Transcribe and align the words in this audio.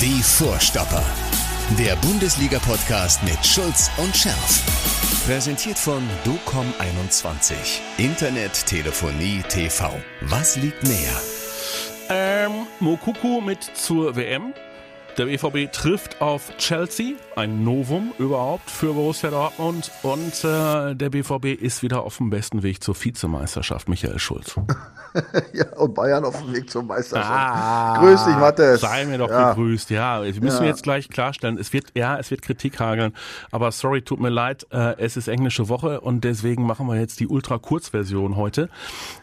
Die 0.00 0.22
Vorstopper. 0.22 1.04
Der 1.76 1.96
Bundesliga-Podcast 1.96 3.20
mit 3.24 3.44
Schulz 3.44 3.90
und 3.96 4.16
Scherf. 4.16 4.62
Präsentiert 5.26 5.76
von 5.76 6.08
DOCOM21. 6.24 7.54
Internet, 7.96 8.64
Telefonie, 8.64 9.42
TV. 9.48 9.92
Was 10.20 10.54
liegt 10.54 10.84
näher? 10.84 11.20
Ähm, 12.10 12.68
Mokuku 12.78 13.40
mit 13.40 13.64
zur 13.64 14.14
WM. 14.14 14.54
Der 15.18 15.24
BVB 15.24 15.72
trifft 15.72 16.20
auf 16.22 16.56
Chelsea, 16.58 17.16
ein 17.34 17.64
Novum 17.64 18.12
überhaupt 18.20 18.70
für 18.70 18.92
Borussia 18.92 19.30
Dortmund. 19.30 19.90
Und 20.04 20.44
äh, 20.44 20.94
der 20.94 21.10
BVB 21.10 21.60
ist 21.60 21.82
wieder 21.82 22.04
auf 22.04 22.18
dem 22.18 22.30
besten 22.30 22.62
Weg 22.62 22.84
zur 22.84 22.94
Vizemeisterschaft, 22.94 23.88
Michael 23.88 24.20
Schulz. 24.20 24.54
ja, 25.52 25.66
und 25.76 25.94
Bayern 25.94 26.24
auf 26.24 26.40
dem 26.40 26.52
Weg 26.52 26.70
zur 26.70 26.84
Meisterschaft. 26.84 27.28
Ah, 27.28 27.98
Grüß 27.98 28.26
dich, 28.26 28.36
Matthias. 28.36 28.80
Sei 28.80 29.06
mir 29.06 29.18
doch 29.18 29.28
ja. 29.28 29.54
gegrüßt. 29.54 29.90
Ja, 29.90 30.22
wir 30.22 30.40
müssen 30.40 30.62
ja. 30.62 30.68
jetzt 30.68 30.84
gleich 30.84 31.08
klarstellen, 31.08 31.58
es 31.58 31.72
wird, 31.72 31.86
ja, 31.94 32.16
es 32.16 32.30
wird 32.30 32.42
Kritik 32.42 32.78
hageln, 32.78 33.12
aber 33.50 33.72
sorry, 33.72 34.02
tut 34.02 34.20
mir 34.20 34.28
leid, 34.28 34.68
äh, 34.70 34.96
es 34.98 35.16
ist 35.16 35.26
englische 35.26 35.68
Woche 35.68 36.00
und 36.00 36.22
deswegen 36.22 36.64
machen 36.64 36.86
wir 36.86 36.94
jetzt 36.94 37.18
die 37.18 37.26
ultra-Kurzversion 37.26 38.36
heute, 38.36 38.68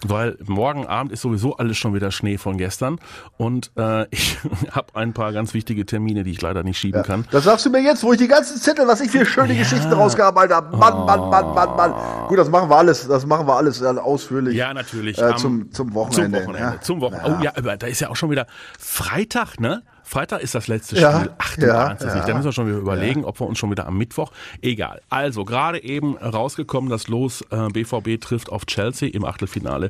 weil 0.05 0.37
morgen 0.43 0.87
Abend 0.87 1.13
ist 1.13 1.21
sowieso 1.21 1.55
alles 1.55 1.77
schon 1.77 1.93
wieder 1.93 2.11
Schnee 2.11 2.37
von 2.37 2.57
gestern 2.57 2.99
und 3.37 3.71
äh, 3.77 4.07
ich 4.11 4.37
habe 4.71 4.93
ein 4.95 5.13
paar 5.13 5.31
ganz 5.31 5.53
wichtige 5.53 5.84
Termine, 5.85 6.23
die 6.23 6.31
ich 6.31 6.41
leider 6.41 6.63
nicht 6.63 6.77
schieben 6.77 7.01
ja. 7.01 7.03
kann. 7.03 7.25
Das 7.31 7.43
sagst 7.43 7.65
du 7.65 7.69
mir 7.69 7.81
jetzt, 7.81 8.03
wo 8.03 8.13
ich 8.13 8.17
die 8.17 8.27
ganzen 8.27 8.57
Zettel, 8.57 8.87
was 8.87 9.01
ich 9.01 9.11
für 9.11 9.25
schöne 9.25 9.53
ja. 9.53 9.59
Geschichten 9.59 9.91
rausgearbeitet 9.91 10.55
habe. 10.55 10.77
Mann, 10.77 11.05
Mann, 11.05 11.29
Mann, 11.29 11.53
Mann, 11.53 11.75
Mann. 11.75 11.93
Gut, 12.27 12.37
das 12.37 12.49
machen 12.49 12.69
wir 12.69 12.77
alles, 12.77 13.07
das 13.07 13.25
machen 13.25 13.47
wir 13.47 13.55
alles 13.55 13.81
ausführlich. 13.83 14.55
Ja, 14.55 14.73
natürlich. 14.73 15.17
Äh, 15.17 15.35
zum, 15.35 15.71
zum 15.71 15.93
Wochenende. 15.93 16.39
Zum 16.39 16.47
Wochenende. 16.47 16.75
Ja. 16.75 16.81
Zum 16.81 17.01
Wochenende. 17.01 17.37
Oh 17.39 17.43
ja, 17.43 17.51
aber 17.55 17.77
da 17.77 17.87
ist 17.87 17.99
ja 17.99 18.09
auch 18.09 18.15
schon 18.15 18.31
wieder 18.31 18.47
Freitag, 18.79 19.59
ne? 19.59 19.83
Freitag 20.05 20.41
ist 20.41 20.53
das 20.53 20.67
letzte 20.67 20.95
Spiel. 20.95 21.01
Ja, 21.01 21.27
Ach, 21.39 21.55
du 21.55 21.65
ja, 21.65 21.87
ahnst 21.87 22.03
es 22.03 22.13
ja. 22.13 22.25
Da 22.25 22.33
müssen 22.33 22.45
wir 22.45 22.51
schon 22.51 22.67
wieder 22.67 22.77
überlegen, 22.77 23.21
ja. 23.21 23.27
ob 23.27 23.39
wir 23.39 23.47
uns 23.47 23.57
schon 23.57 23.71
wieder 23.71 23.87
am 23.87 23.97
Mittwoch. 23.97 24.31
Egal. 24.61 25.01
Also, 25.09 25.45
gerade 25.45 25.83
eben 25.83 26.15
rausgekommen, 26.15 26.91
das 26.91 27.07
Los 27.07 27.41
äh, 27.49 27.69
BVB 27.69 28.21
trifft 28.21 28.51
auf 28.51 28.67
Chelsea 28.67 29.09
im 29.09 29.25
Achtelfinale 29.25 29.89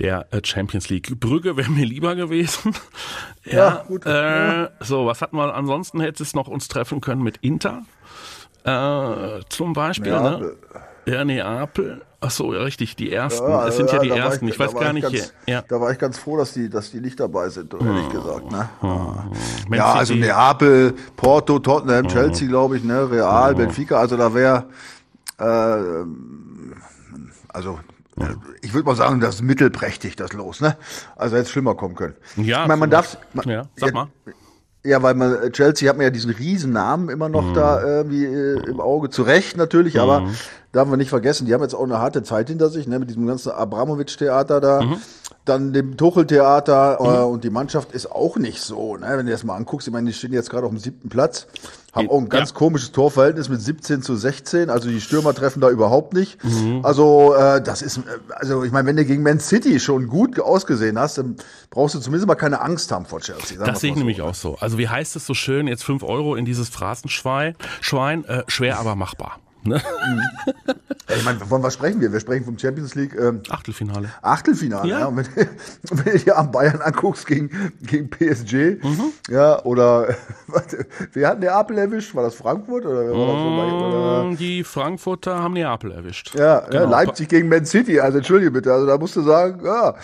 der 0.00 0.26
äh, 0.32 0.42
Champions 0.44 0.90
League. 0.90 1.18
Brügge 1.18 1.56
wäre 1.56 1.70
mir 1.72 1.86
lieber 1.86 2.14
gewesen. 2.14 2.74
ja, 3.46 3.84
gut. 3.88 4.04
Äh, 4.04 4.68
so, 4.80 5.06
was 5.06 5.22
hatten 5.22 5.36
wir 5.36 5.54
ansonsten? 5.54 6.00
Hätte 6.00 6.22
es 6.22 6.34
noch 6.34 6.46
uns 6.46 6.68
treffen 6.68 7.00
können 7.00 7.22
mit 7.22 7.38
Inter. 7.38 7.84
Äh, 8.64 9.40
zum 9.48 9.72
Beispiel, 9.72 10.12
ne? 10.12 10.56
Ja, 11.06 11.24
Neapel. 11.24 12.02
Ach 12.20 12.32
so, 12.32 12.52
ja, 12.52 12.62
richtig, 12.62 12.96
die 12.96 13.12
ersten. 13.12 13.48
Ja, 13.48 13.68
es 13.68 13.76
sind 13.76 13.90
ja, 13.90 13.96
ja 13.96 14.02
die 14.02 14.10
ersten. 14.10 14.48
Ich, 14.48 14.54
ich 14.54 14.58
weiß 14.58 14.74
gar 14.74 14.92
nicht. 14.92 15.04
Ganz, 15.04 15.32
ja. 15.46 15.62
Da 15.68 15.80
war 15.80 15.92
ich 15.92 15.98
ganz 15.98 16.18
froh, 16.18 16.36
dass 16.36 16.52
die, 16.52 16.68
dass 16.68 16.90
die 16.90 17.00
nicht 17.00 17.20
dabei 17.20 17.48
sind, 17.48 17.72
ehrlich 17.74 18.06
hm. 18.06 18.12
gesagt. 18.12 18.50
Ne? 18.50 18.68
Hm. 18.80 19.74
Ja, 19.74 19.92
also 19.92 20.14
Neapel, 20.14 20.94
Porto, 21.16 21.60
Tottenham, 21.60 22.06
hm. 22.06 22.08
Chelsea, 22.08 22.48
glaube 22.48 22.76
ich, 22.76 22.82
ne, 22.82 23.08
Real, 23.08 23.50
hm. 23.50 23.58
Benfica. 23.58 23.98
Also 23.98 24.16
da 24.16 24.34
wäre, 24.34 24.64
äh, 25.38 26.04
also 27.48 27.78
ich 28.62 28.74
würde 28.74 28.86
mal 28.86 28.96
sagen, 28.96 29.20
das 29.20 29.36
ist 29.36 29.42
mittelprächtig, 29.42 30.16
das 30.16 30.32
los, 30.32 30.60
ne? 30.60 30.76
Also 31.14 31.36
hätte 31.36 31.44
es 31.44 31.50
schlimmer 31.50 31.76
kommen 31.76 31.94
können. 31.94 32.14
Ja, 32.36 32.62
ich 32.62 32.68
meine, 32.68 32.80
man 32.80 32.90
darf. 32.90 33.16
ja, 33.44 33.66
sag 33.76 33.94
mal. 33.94 34.08
Ja, 34.84 35.02
weil 35.02 35.14
man, 35.14 35.34
äh, 35.34 35.50
Chelsea 35.50 35.88
hat 35.88 35.98
mir 35.98 36.04
ja 36.04 36.10
diesen 36.10 36.30
riesen 36.30 36.72
Namen 36.72 37.08
immer 37.08 37.28
noch 37.28 37.50
mhm. 37.50 37.54
da 37.54 37.82
irgendwie 37.82 38.24
äh, 38.24 38.68
im 38.68 38.80
Auge. 38.80 39.10
Zu 39.10 39.22
Recht 39.22 39.56
natürlich, 39.56 39.94
mhm. 39.94 40.00
aber 40.00 40.30
darf 40.72 40.88
man 40.88 40.98
nicht 40.98 41.10
vergessen, 41.10 41.46
die 41.46 41.54
haben 41.54 41.62
jetzt 41.62 41.74
auch 41.74 41.84
eine 41.84 41.98
harte 41.98 42.22
Zeit 42.22 42.48
hinter 42.48 42.68
sich, 42.68 42.86
ne, 42.86 42.98
mit 42.98 43.08
diesem 43.08 43.26
ganzen 43.26 43.52
Abramovic-Theater 43.52 44.60
da. 44.60 44.82
Mhm 44.82 44.96
dann 45.48 45.72
dem 45.72 45.96
Tuchel-Theater 45.96 46.98
äh, 47.00 47.02
mhm. 47.02 47.32
und 47.32 47.44
die 47.44 47.50
Mannschaft 47.50 47.92
ist 47.92 48.10
auch 48.10 48.36
nicht 48.36 48.60
so, 48.60 48.96
ne? 48.96 49.06
wenn 49.10 49.26
du 49.26 49.32
das 49.32 49.44
mal 49.44 49.56
anguckst. 49.56 49.88
Ich 49.88 49.92
meine, 49.92 50.06
die 50.06 50.12
stehen 50.12 50.32
jetzt 50.32 50.50
gerade 50.50 50.66
auf 50.66 50.72
dem 50.72 50.78
siebten 50.78 51.08
Platz, 51.08 51.46
haben 51.92 52.10
auch 52.10 52.18
ein 52.18 52.28
ganz 52.28 52.50
ja. 52.50 52.56
komisches 52.56 52.92
Torverhältnis 52.92 53.48
mit 53.48 53.60
17 53.60 54.02
zu 54.02 54.14
16. 54.14 54.70
Also 54.70 54.88
die 54.88 55.00
Stürmer 55.00 55.34
treffen 55.34 55.60
da 55.60 55.70
überhaupt 55.70 56.12
nicht. 56.12 56.42
Mhm. 56.44 56.80
Also 56.82 57.34
äh, 57.34 57.62
das 57.62 57.82
ist, 57.82 58.00
also 58.30 58.62
ich 58.62 58.72
meine, 58.72 58.86
wenn 58.88 58.96
du 58.96 59.04
gegen 59.04 59.22
Man 59.22 59.40
City 59.40 59.80
schon 59.80 60.08
gut 60.08 60.38
ausgesehen 60.38 60.98
hast, 60.98 61.18
dann 61.18 61.36
brauchst 61.70 61.94
du 61.94 62.00
zumindest 62.00 62.28
mal 62.28 62.34
keine 62.34 62.60
Angst 62.60 62.92
haben 62.92 63.06
vor 63.06 63.20
Chelsea. 63.20 63.58
Das 63.64 63.80
sehe 63.80 63.90
ich 63.90 63.96
so. 63.96 64.00
nämlich 64.00 64.20
auch 64.22 64.34
so. 64.34 64.56
Also 64.60 64.78
wie 64.78 64.88
heißt 64.88 65.16
es 65.16 65.26
so 65.26 65.34
schön, 65.34 65.66
jetzt 65.66 65.84
fünf 65.84 66.02
Euro 66.02 66.34
in 66.34 66.44
dieses 66.44 66.68
Phrasenschwein, 66.68 67.56
Schwein, 67.80 68.24
äh, 68.24 68.42
schwer 68.48 68.78
aber 68.78 68.94
machbar. 68.94 69.38
Ne? 69.64 69.82
ich 71.08 71.24
meine, 71.24 71.38
von 71.40 71.62
was 71.62 71.74
sprechen 71.74 72.00
wir? 72.00 72.12
Wir 72.12 72.20
sprechen 72.20 72.44
vom 72.44 72.58
Champions 72.58 72.94
League 72.94 73.14
ähm, 73.18 73.42
Achtelfinale. 73.48 74.10
Achtelfinale, 74.22 74.88
ja. 74.88 75.00
ja. 75.00 75.16
Wenn, 75.16 75.26
wenn, 75.90 76.12
du 76.12 76.18
dir 76.18 76.38
am 76.38 76.50
Bayern 76.50 76.80
anguckst 76.80 77.26
gegen, 77.26 77.50
gegen 77.82 78.08
PSG, 78.08 78.82
mhm. 78.82 79.12
ja, 79.28 79.62
oder 79.64 80.14
warte, 80.46 80.86
wer 81.12 81.28
hat 81.28 81.40
Neapel 81.40 81.78
erwischt? 81.78 82.14
War 82.14 82.24
das 82.24 82.34
Frankfurt 82.34 82.86
oder 82.86 83.06
wer 83.06 83.12
war 83.12 83.26
das 83.26 83.36
so? 83.36 83.86
Oder? 83.86 84.36
Die 84.36 84.64
Frankfurter 84.64 85.42
haben 85.42 85.54
Neapel 85.54 85.92
erwischt. 85.92 86.34
Ja, 86.34 86.60
genau. 86.60 86.84
ja, 86.84 86.90
Leipzig 86.90 87.28
gegen 87.28 87.48
Man 87.48 87.64
City, 87.64 88.00
also 88.00 88.18
entschuldige 88.18 88.50
bitte, 88.50 88.72
also 88.72 88.86
da 88.86 88.96
musst 88.96 89.16
du 89.16 89.22
sagen, 89.22 89.64
ja, 89.64 89.94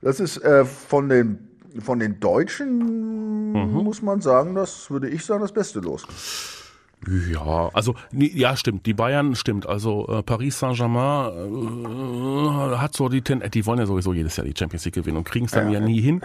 das 0.00 0.20
ist 0.20 0.38
äh, 0.38 0.64
von 0.64 1.08
den 1.08 1.38
von 1.80 1.98
den 1.98 2.18
Deutschen 2.20 3.52
mhm. 3.52 3.84
muss 3.84 4.02
man 4.02 4.20
sagen, 4.20 4.54
das 4.54 4.90
würde 4.90 5.08
ich 5.08 5.24
sagen, 5.24 5.42
das 5.42 5.52
Beste 5.52 5.80
los. 5.80 6.06
Ja, 7.06 7.70
also 7.72 7.94
ja, 8.12 8.56
stimmt. 8.56 8.86
Die 8.86 8.94
Bayern 8.94 9.34
stimmt. 9.34 9.66
Also 9.66 10.08
äh, 10.08 10.22
Paris 10.22 10.58
Saint-Germain 10.58 11.32
äh, 12.72 12.76
hat 12.76 12.94
so 12.94 13.08
die 13.08 13.22
Ten 13.22 13.42
die 13.52 13.64
wollen 13.66 13.78
ja 13.78 13.86
sowieso 13.86 14.12
jedes 14.12 14.36
Jahr 14.36 14.46
die 14.46 14.54
Champions 14.56 14.84
League 14.84 14.94
gewinnen 14.94 15.16
und 15.18 15.24
kriegen 15.24 15.46
es 15.46 15.52
dann 15.52 15.70
ja, 15.70 15.78
ja 15.78 15.86
nie 15.86 16.00
hin. 16.00 16.20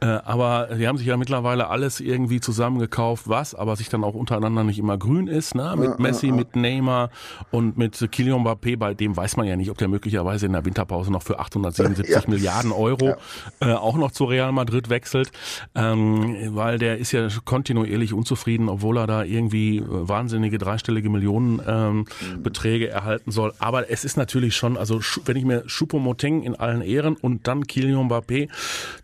Äh, 0.00 0.06
aber 0.06 0.68
die 0.78 0.88
haben 0.88 0.96
sich 0.96 1.06
ja 1.06 1.16
mittlerweile 1.16 1.68
alles 1.68 2.00
irgendwie 2.00 2.40
zusammengekauft, 2.40 3.28
was 3.28 3.54
aber 3.54 3.76
sich 3.76 3.88
dann 3.88 4.04
auch 4.04 4.14
untereinander 4.14 4.64
nicht 4.64 4.78
immer 4.78 4.96
grün 4.96 5.26
ist, 5.26 5.54
ne? 5.54 5.74
Mit 5.76 5.98
Messi, 5.98 6.32
mit 6.32 6.56
Neymar 6.56 7.10
und 7.50 7.76
mit 7.76 8.08
Kylian 8.10 8.40
Mbappé, 8.40 8.76
bei 8.76 8.94
dem 8.94 9.16
weiß 9.16 9.36
man 9.36 9.46
ja 9.46 9.56
nicht, 9.56 9.70
ob 9.70 9.78
der 9.78 9.88
möglicherweise 9.88 10.46
in 10.46 10.52
der 10.52 10.64
Winterpause 10.64 11.12
noch 11.12 11.22
für 11.22 11.38
877 11.38 12.14
ja. 12.24 12.30
Milliarden 12.30 12.72
Euro 12.72 13.16
äh, 13.60 13.72
auch 13.72 13.96
noch 13.96 14.12
zu 14.12 14.24
Real 14.24 14.52
Madrid 14.52 14.88
wechselt, 14.88 15.30
ähm, 15.74 16.36
weil 16.54 16.78
der 16.78 16.98
ist 16.98 17.12
ja 17.12 17.28
kontinuierlich 17.44 18.12
unzufrieden, 18.12 18.68
obwohl 18.68 18.98
er 18.98 19.06
da 19.06 19.24
irgendwie 19.24 19.78
äh, 19.78 20.08
wahnsinnige 20.22 20.58
dreistellige 20.58 21.10
Millionenbeträge 21.10 22.86
ähm, 22.86 22.92
erhalten 22.92 23.30
soll. 23.32 23.52
Aber 23.58 23.90
es 23.90 24.04
ist 24.04 24.16
natürlich 24.16 24.54
schon, 24.56 24.76
also 24.76 25.00
wenn 25.24 25.36
ich 25.36 25.44
mir 25.44 25.64
Choupo-Moting 25.66 26.42
in 26.42 26.54
allen 26.54 26.82
Ehren 26.82 27.16
und 27.16 27.48
dann 27.48 27.66
Kylian 27.66 28.08
Mbappé, 28.08 28.48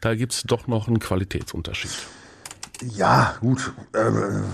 da 0.01 0.15
gibt's 0.15 0.45
doch 0.45 0.69
noch 0.69 0.87
einen 0.87 1.01
Qualitätsunterschied. 1.01 1.91
Ja, 2.95 3.35
gut. 3.41 3.73
Ähm, 3.95 4.45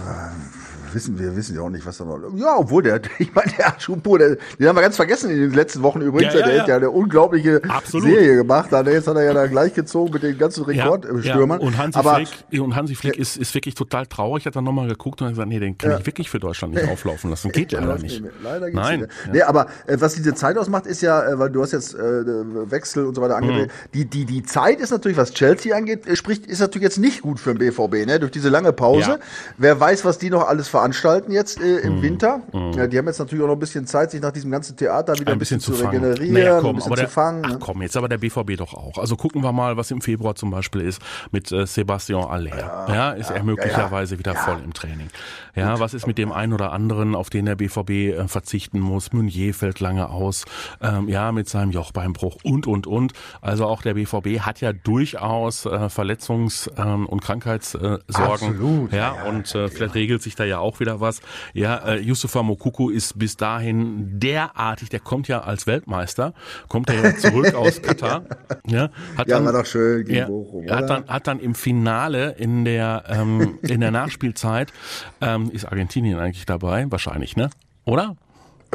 wissen 0.95 1.19
wir 1.19 1.37
wissen 1.37 1.57
ja 1.57 1.63
auch 1.63 1.71
nicht, 1.71 1.85
was 1.85 1.99
da 1.99 2.05
noch. 2.05 2.19
Ja, 2.37 2.57
obwohl 2.59 2.83
der, 2.83 3.01
ich 3.19 3.35
meine, 3.35 3.53
der 3.59 3.75
Schupo, 3.79 4.17
der, 4.17 4.37
den 4.59 4.69
haben 4.69 4.77
wir 4.77 4.83
ganz 4.83 4.97
vergessen 4.97 5.31
in 5.31 5.41
den 5.41 5.53
letzten 5.53 5.83
Wochen 5.83 6.01
übrigens. 6.01 6.35
Ja, 6.35 6.41
ja, 6.41 6.47
der 6.47 6.55
ja. 6.55 6.63
hat 6.63 6.69
ja 6.69 6.77
eine 6.77 6.91
unglaubliche 6.91 7.61
Absolut. 7.69 8.09
Serie 8.09 8.37
gemacht. 8.37 8.71
Jetzt 8.73 9.07
hat 9.07 9.17
er 9.17 9.25
ja 9.25 9.35
da 9.35 9.47
gleich 9.47 9.75
gezogen 9.75 10.13
mit 10.13 10.23
den 10.23 10.39
ganzen 10.39 10.65
Rekordstürmern. 10.65 11.61
Und 11.61 11.77
Hansi 11.77 11.99
Aber, 11.99 12.17
Flick, 12.17 12.61
und 12.61 12.77
Hansi 12.77 12.95
Flick 12.95 13.17
ist, 13.17 13.37
ist 13.37 13.55
wirklich 13.55 13.75
total 13.75 14.07
traurig. 14.07 14.47
Hat 14.47 14.57
dann 14.57 14.65
nochmal 14.65 14.89
geguckt 14.89 15.21
und 15.21 15.27
hat 15.27 15.35
gesagt, 15.35 15.49
nee, 15.49 15.61
den 15.61 15.77
kann 15.77 15.99
ich 15.99 16.07
wirklich 16.07 16.31
für 16.31 16.39
Deutschland 16.39 16.75
nicht 16.75 16.89
auflaufen 16.91 17.31
lassen. 17.31 17.51
Geht 17.53 17.73
ja 17.73 17.81
leider 17.81 17.99
nicht. 17.99 18.23
Leider 18.43 18.67
geht's 18.67 18.77
Nein. 18.77 19.01
Nicht. 19.01 19.11
Nee, 19.33 19.43
aber 19.43 19.67
äh, 19.87 19.97
was 19.99 20.15
diese 20.15 20.35
Zeit 20.35 20.57
ausmacht, 20.59 20.87
ist 20.87 21.03
ja, 21.03 21.23
äh, 21.27 21.39
weil 21.39 21.51
du 21.51 21.63
hast 21.63 21.73
jetzt 21.73 21.95
äh, 21.95 22.01
Wechsel 22.01 23.07
und 23.07 23.15
so 23.15 23.23
weiter 23.23 23.37
angedreht. 23.37 23.69
Mhm. 23.69 23.91
Die, 23.95 24.05
die, 24.05 24.25
die 24.25 24.43
Zeit 24.43 24.81
ist 24.81 24.91
natürlich, 24.91 25.17
was 25.17 25.33
Chelsea 25.33 25.77
angeht, 25.77 26.07
äh, 26.07 26.17
spricht, 26.17 26.47
ist 26.47 26.61
natürlich 26.61 26.85
jetzt 26.85 26.99
nicht 26.99 27.23
gut 27.23 27.41
für 27.41 27.55
den 27.55 27.59
BVB, 27.59 28.07
ne? 28.07 28.21
Durch 28.21 28.33
diese 28.33 28.49
lange 28.49 28.73
Pause. 28.73 29.19
Wer 29.59 29.79
weiß, 29.79 30.05
was 30.05 30.19
die 30.19 30.31
noch 30.31 30.47
alles 30.47 30.69
veranstalten 30.85 31.33
jetzt 31.33 31.61
äh, 31.61 31.79
im 31.79 32.01
mm. 32.01 32.03
Winter. 32.03 32.43
Mm. 32.53 32.73
Ja, 32.73 32.87
die 32.87 32.99
haben 32.99 33.07
jetzt 33.07 33.19
natürlich 33.19 33.43
auch 33.43 33.49
noch 33.49 33.55
ein 33.55 33.61
bisschen 33.61 33.87
Zeit, 33.87 34.11
sich 34.11 34.21
nach 34.21 34.33
diesem 34.33 34.51
ganzen 34.51 34.77
Theater 34.77 35.15
wieder 35.19 35.33
ein, 35.33 35.37
ein 35.37 35.39
bisschen, 35.39 35.59
bisschen, 35.59 35.75
zu 35.75 35.85
regenerieren, 35.85 36.35
naja, 36.35 36.61
komm, 36.61 36.71
ein 36.71 36.77
bisschen 36.77 36.95
der, 36.95 37.07
zu 37.07 37.11
fangen. 37.11 37.43
Ach 37.45 37.51
ne? 37.53 37.59
komm, 37.59 37.83
jetzt 37.83 37.97
aber 37.97 38.09
der 38.09 38.19
BVB 38.19 38.57
doch 38.59 38.75
auch. 38.75 38.99
Also 38.99 39.17
gucken 39.17 39.43
wir 39.43 39.53
mal, 39.53 39.77
was 39.79 39.91
im 39.91 40.03
Februar 40.03 40.35
zum 40.35 40.51
Beispiel 40.51 40.83
ist 40.83 41.01
mit 41.31 41.51
äh, 41.53 41.67
Sebastian 41.67 42.25
Aller. 42.25 42.59
Ja, 42.59 42.95
ja 42.95 43.11
ist 43.13 43.31
ja, 43.31 43.37
er 43.37 43.45
möglicherweise 43.45 44.19
wieder 44.19 44.35
voll 44.35 44.59
im 44.63 44.75
Training. 44.75 45.09
Ja, 45.55 45.73
Gut. 45.73 45.81
was 45.81 45.95
ist 45.95 46.07
mit 46.07 46.19
dem 46.19 46.33
einen 46.33 46.53
oder 46.53 46.73
anderen, 46.73 47.15
auf 47.15 47.31
den 47.31 47.47
der 47.47 47.55
BVB 47.55 47.91
äh, 47.91 48.29
verzichten 48.29 48.81
muss? 48.81 49.13
Meunier 49.13 49.55
fällt 49.55 49.81
lange 49.81 50.11
aus. 50.11 50.45
Ähm, 50.83 51.09
ja, 51.09 51.33
mit 51.33 51.49
seinem 51.49 51.71
Jochbeinbruch 51.71 52.39
und, 52.43 52.67
und, 52.67 52.87
und. 52.87 53.13
Also 53.41 53.67
auch 53.67 53.81
der 53.83 53.95
BVB 53.95 54.41
hat 54.41 54.61
ja 54.61 54.73
durchaus 54.73 55.65
äh, 55.65 55.69
Verletzungs- 55.87 56.71
ähm, 56.77 57.07
und 57.07 57.23
Krankheitssorgen. 57.23 58.03
Absolut. 58.13 58.93
Ja, 58.93 59.13
und 59.29 59.55
äh, 59.55 59.69
vielleicht 59.69 59.95
regelt 59.95 60.23
sich 60.23 60.35
da 60.35 60.45
ja 60.45 60.59
auch 60.59 60.74
wieder 60.81 61.01
was. 61.01 61.21
Ja, 61.53 61.77
äh, 61.87 62.01
Yusufa 62.01 62.43
Mokuku 62.43 62.91
ist 62.91 63.19
bis 63.19 63.37
dahin 63.37 64.19
derartig, 64.19 64.89
der 64.89 65.01
kommt 65.01 65.29
ja 65.29 65.43
als 65.43 65.67
Weltmeister, 65.67 66.35
kommt 66.69 66.91
er 66.91 67.03
ja 67.03 67.17
zurück 67.17 67.55
aus 67.55 67.83
Katar. 67.83 68.25
Ja, 68.67 68.91
hat 69.17 69.29
ja, 69.29 69.37
dann, 69.37 69.45
war 69.45 69.53
doch 69.53 69.67
schön 69.67 70.05
gegen 70.05 70.19
ja, 70.19 70.27
Bochum, 70.27 70.69
Hat 70.71 70.89
dann, 70.89 71.07
hat 71.07 71.27
dann 71.27 71.41
im 71.41 71.55
Finale 71.55 72.33
in 72.33 72.65
der, 72.65 73.05
ähm, 73.09 73.59
in 73.63 73.81
der 73.81 73.91
Nachspielzeit, 73.91 74.73
ähm, 75.21 75.51
ist 75.51 75.65
Argentinien 75.67 76.19
eigentlich 76.19 76.47
dabei? 76.47 76.87
Wahrscheinlich, 76.91 77.37
ne? 77.37 77.51
Oder? 77.85 78.17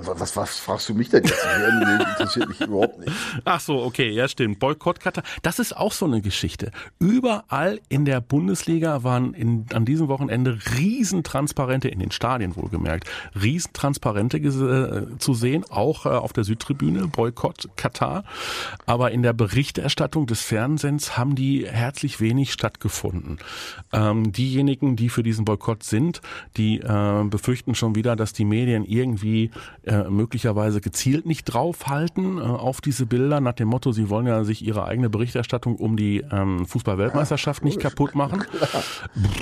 Was, 0.06 0.36
was 0.36 0.60
fragst 0.60 0.90
du 0.90 0.94
mich 0.94 1.10
denn 1.10 1.24
jetzt? 1.24 1.44
Das 1.44 2.10
interessiert 2.10 2.50
mich 2.50 2.62
überhaupt 2.62 3.00
nicht. 3.00 3.12
Ach 3.46 3.60
so, 3.60 3.82
okay, 3.84 4.10
ja 4.10 4.28
stimmt. 4.28 4.60
Boykott 4.60 5.00
Katar. 5.00 5.24
Das 5.42 5.60
ist 5.60 5.76
auch 5.76 5.92
so 5.92 6.06
eine 6.06 6.22
Geschichte. 6.22 6.72
Überall 7.00 7.80
in 7.90 8.06
der 8.06 8.22
Bundesliga 8.22 9.04
waren 9.04 9.34
in, 9.34 9.66
an 9.74 9.86
diesem 9.86 10.08
Wochenende 10.08 10.60
Riesentransparente, 10.78 11.88
in 11.88 12.00
den 12.00 12.12
Stadien 12.12 12.56
wohlgemerkt, 12.56 13.10
Riesentransparente 13.42 14.38
äh, 14.38 15.18
zu 15.18 15.34
sehen, 15.34 15.66
auch 15.70 16.06
äh, 16.06 16.10
auf 16.10 16.34
der 16.34 16.44
Südtribüne, 16.44 17.08
Boykott 17.08 17.70
Katar. 17.76 18.24
Aber 18.86 19.12
in 19.12 19.24
der 19.24 19.34
Berichterstattung 19.34 20.28
des 20.28 20.42
Fernsehens 20.42 21.18
haben 21.18 21.36
die 21.36 21.68
herzlich 21.68 22.20
wenig 22.20 22.54
stattgefunden. 22.54 23.40
Ähm, 23.92 24.32
diejenigen, 24.32 24.96
die 24.96 25.10
für 25.10 25.24
diesen 25.24 25.46
Boykott 25.46 25.84
sind, 25.84 26.22
die 26.58 26.80
äh, 26.80 27.24
befürchten 27.26 27.76
schon 27.76 27.96
wieder, 27.96 28.16
dass 28.16 28.34
die 28.34 28.46
Medien 28.46 28.86
irgendwie 28.86 29.52
äh, 29.90 30.08
möglicherweise 30.10 30.82
gezielt 30.82 31.26
nicht 31.26 31.46
draufhalten 31.46 32.38
äh, 32.38 32.42
auf 32.42 32.80
diese 32.80 33.08
Bilder 33.08 33.42
nach 33.42 33.54
dem 33.54 33.70
Motto, 33.70 33.92
sie 33.92 34.10
wollen 34.10 34.28
ja 34.28 34.44
sich 34.44 34.64
ihre 34.64 34.86
eigene 34.86 35.10
Berichterstattung 35.10 35.78
um 35.78 35.98
die 35.98 36.24
ähm, 36.32 36.68
Fußball-Weltmeisterschaft 36.68 37.64
nicht 37.64 37.80
kaputt 37.80 38.14
machen. 38.14 38.44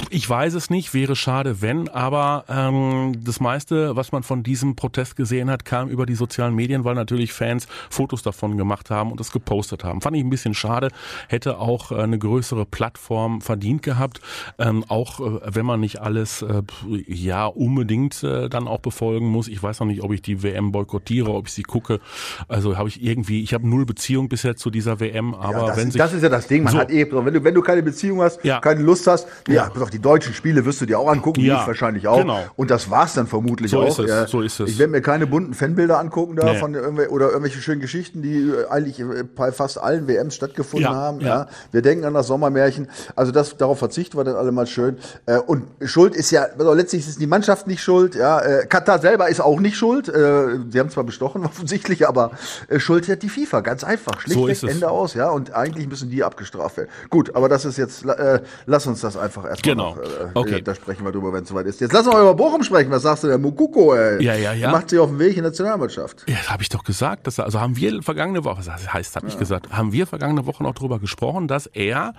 Ich 0.10 0.30
weiß 0.30 0.54
es 0.54 0.70
nicht, 0.70 0.94
wäre 0.94 1.18
schade, 1.18 1.62
wenn, 1.62 1.90
aber 1.90 2.46
ähm, 2.48 3.18
das 3.26 3.42
meiste, 3.42 3.98
was 3.98 4.14
man 4.14 4.24
von 4.24 4.42
diesem 4.44 4.78
Protest 4.78 5.18
gesehen 5.18 5.50
hat, 5.50 5.66
kam 5.66 5.90
über 5.90 6.06
die 6.06 6.16
sozialen 6.16 6.56
Medien, 6.56 6.86
weil 6.86 6.96
natürlich 6.96 7.34
Fans 7.34 7.68
Fotos 7.90 8.22
davon 8.22 8.58
gemacht 8.58 8.90
haben 8.90 9.12
und 9.12 9.20
es 9.20 9.34
gepostet 9.34 9.84
haben. 9.84 10.00
Fand 10.00 10.16
ich 10.16 10.24
ein 10.24 10.30
bisschen 10.30 10.54
schade, 10.54 10.92
hätte 11.28 11.60
auch 11.60 11.92
äh, 11.92 11.96
eine 11.96 12.18
größere 12.18 12.66
Plattform 12.66 13.42
verdient 13.42 13.82
gehabt, 13.82 14.22
ähm, 14.60 14.86
auch 14.88 15.20
äh, 15.20 15.42
wenn 15.44 15.66
man 15.66 15.82
nicht 15.82 16.00
alles 16.00 16.42
äh, 16.42 16.64
ja 17.06 17.48
unbedingt 17.48 18.24
äh, 18.24 18.48
dann 18.48 18.68
auch 18.68 18.80
befolgen 18.80 19.28
muss. 19.28 19.50
Ich 19.50 19.62
weiß 19.62 19.82
noch 19.82 19.88
nicht, 19.88 20.04
ob 20.04 20.14
ich 20.14 20.22
die 20.27 20.44
WM 20.44 20.71
boykottiere, 20.71 21.29
ob 21.31 21.47
ich 21.47 21.53
sie 21.53 21.63
gucke. 21.63 22.00
Also 22.47 22.77
habe 22.77 22.89
ich 22.89 23.01
irgendwie, 23.03 23.41
ich 23.44 23.53
habe 23.53 23.68
null 23.68 23.85
Beziehung 23.85 24.29
bisher 24.29 24.56
zu 24.56 24.69
dieser 24.69 25.00
WM, 25.00 25.33
aber 25.33 25.59
ja, 25.59 25.68
das, 25.68 25.77
wenn 25.77 25.91
sich 25.91 26.00
das 26.00 26.13
ist 26.13 26.24
ja 26.24 26.29
das 26.29 26.47
Ding, 26.47 26.63
man 26.63 26.74
so, 26.74 26.79
hat 26.79 26.91
eh, 26.91 27.07
wenn 27.12 27.33
du, 27.33 27.44
wenn 27.44 27.53
du 27.53 27.62
keine 27.62 27.81
Beziehung 27.83 28.21
hast, 28.21 28.44
Ja. 28.44 28.59
keine 28.59 28.81
Lust 28.81 29.07
hast, 29.07 29.27
ja, 29.47 29.69
pass 29.69 29.81
auf, 29.81 29.89
die 29.89 30.00
deutschen 30.00 30.33
Spiele 30.33 30.65
wirst 30.65 30.81
du 30.81 30.85
dir 30.85 31.00
auch 31.00 31.09
angucken, 31.09 31.41
Ja, 31.41 31.62
ich 31.62 31.68
wahrscheinlich 31.68 32.07
auch. 32.07 32.19
genau. 32.19 32.39
Und 32.56 32.69
das 32.71 32.89
war's 32.89 33.13
dann 33.13 33.27
vermutlich 33.27 33.71
So 33.71 33.81
auch. 33.81 33.88
ist 33.88 34.00
es, 34.00 34.09
Ja. 34.09 34.27
so 34.27 34.41
ist 34.41 34.59
es. 34.59 34.69
Ich 34.69 34.79
werde 34.79 34.91
mir 34.91 35.01
keine 35.01 35.25
bunten 35.27 35.53
Fanbilder 35.53 36.00
angucken 36.00 36.35
da 36.35 36.51
Nee. 36.53 36.59
von 36.59 36.74
irgendwel- 36.75 37.07
oder 37.07 37.27
irgendwelche 37.29 37.59
schönen 37.59 37.81
Geschichten, 37.81 38.21
die 38.21 38.50
äh, 38.50 38.68
eigentlich 38.69 39.00
äh, 39.00 39.24
bei 39.35 39.51
fast 39.51 39.81
allen 39.81 40.07
WMs 40.07 40.35
stattgefunden 40.35 40.91
Ja, 40.91 40.95
haben. 40.95 41.21
ja. 41.21 41.27
Ja. 41.27 41.47
Wir 41.71 41.81
denken 41.81 42.06
an 42.06 42.13
das 42.13 42.27
Sommermärchen. 42.27 42.88
Also 43.15 43.31
das, 43.31 43.57
darauf 43.57 43.79
verzichten 43.79 44.18
wir 44.18 44.24
dann 44.24 44.35
alle 44.35 44.51
mal 44.51 44.68
schön. 44.68 44.97
Äh, 45.25 45.38
Und 45.38 45.63
Schuld 45.85 46.15
ist 46.15 46.31
ja, 46.31 46.47
also 46.57 46.74
letztlich 46.74 47.07
ist 47.07 47.19
die 47.21 47.27
Mannschaft 47.27 47.68
nicht 47.68 47.81
schuld. 47.81 48.15
Ja, 48.15 48.41
Katar 48.65 49.00
selber 49.00 49.29
ist 49.29 49.39
auch 49.39 49.59
nicht 49.59 49.77
schuld. 49.77 50.09
Äh, 50.18 50.60
Sie 50.69 50.80
haben 50.80 50.90
zwar 50.90 51.04
bestochen 51.04 51.46
offensichtlich, 51.46 52.08
aber 52.08 52.31
äh, 52.68 52.80
Schuld 52.80 53.08
hat 53.08 53.24
die 53.24 53.30
FIFA. 53.30 53.62
Ganz 53.62 53.84
einfach. 53.84 54.19
Schlichtweg 54.22 54.50
ist 54.50 54.64
es. 54.64 54.72
Ende 54.72 54.90
aus. 54.90 55.14
Ja, 55.14 55.30
und 55.30 55.54
eigentlich 55.54 55.88
müssen 55.88 56.10
die 56.10 56.24
abgestraft 56.24 56.78
werden. 56.78 56.90
Gut, 57.10 57.36
aber 57.36 57.50
das 57.50 57.66
ist 57.66 57.78
jetzt, 57.78 58.06
äh, 58.06 58.42
lass 58.66 58.88
uns 58.88 59.02
das 59.02 59.18
einfach 59.18 59.46
erstmal 59.46 59.75
Genau. 59.75 59.96
noch, 59.96 60.02
äh, 60.04 60.30
Okay. 60.34 60.62
da 60.62 60.75
sprechen 60.75 61.04
wir 61.06 61.12
drüber, 61.12 61.31
wenn 61.34 61.44
es 61.44 61.50
soweit 61.50 61.66
ist. 61.66 61.80
Jetzt 61.81 61.94
lass 61.94 62.06
uns 62.06 62.14
mal 62.16 62.22
über 62.22 62.34
Bochum 62.36 62.64
sprechen. 62.64 62.92
Was 62.92 63.04
sagst 63.04 63.24
du, 63.24 63.28
der 63.28 63.38
Mukoko, 63.38 63.94
ey? 63.96 64.24
Ja, 64.24 64.34
ja, 64.36 64.54
ja. 64.54 64.68
Der 64.68 64.72
macht 64.72 64.90
sich 64.90 65.00
auf 65.00 65.10
den 65.10 65.19
Weg 65.19 65.30
in 65.30 65.36
die 65.36 65.42
Nationalmannschaft. 65.42 66.24
Ja, 66.28 66.36
das 66.38 66.50
habe 66.50 66.63
ich 66.63 66.70
doch 66.70 66.84
gesagt. 66.84 67.28
Dass, 67.28 67.40
also 67.40 67.60
haben 67.60 67.75
wir 67.78 68.02
vergangene 68.04 68.44
Woche, 68.44 68.62
das 68.66 68.94
heißt, 68.94 69.16
habe 69.16 69.28
ich 69.28 69.38
gesagt, 69.38 69.72
haben 69.72 69.92
wir 69.92 70.08
vergangene 70.08 70.46
Woche 70.46 70.63
noch 70.63 70.74
darüber 70.74 71.00
gesprochen, 71.00 71.48
dass 71.48 71.66
er 71.68 72.13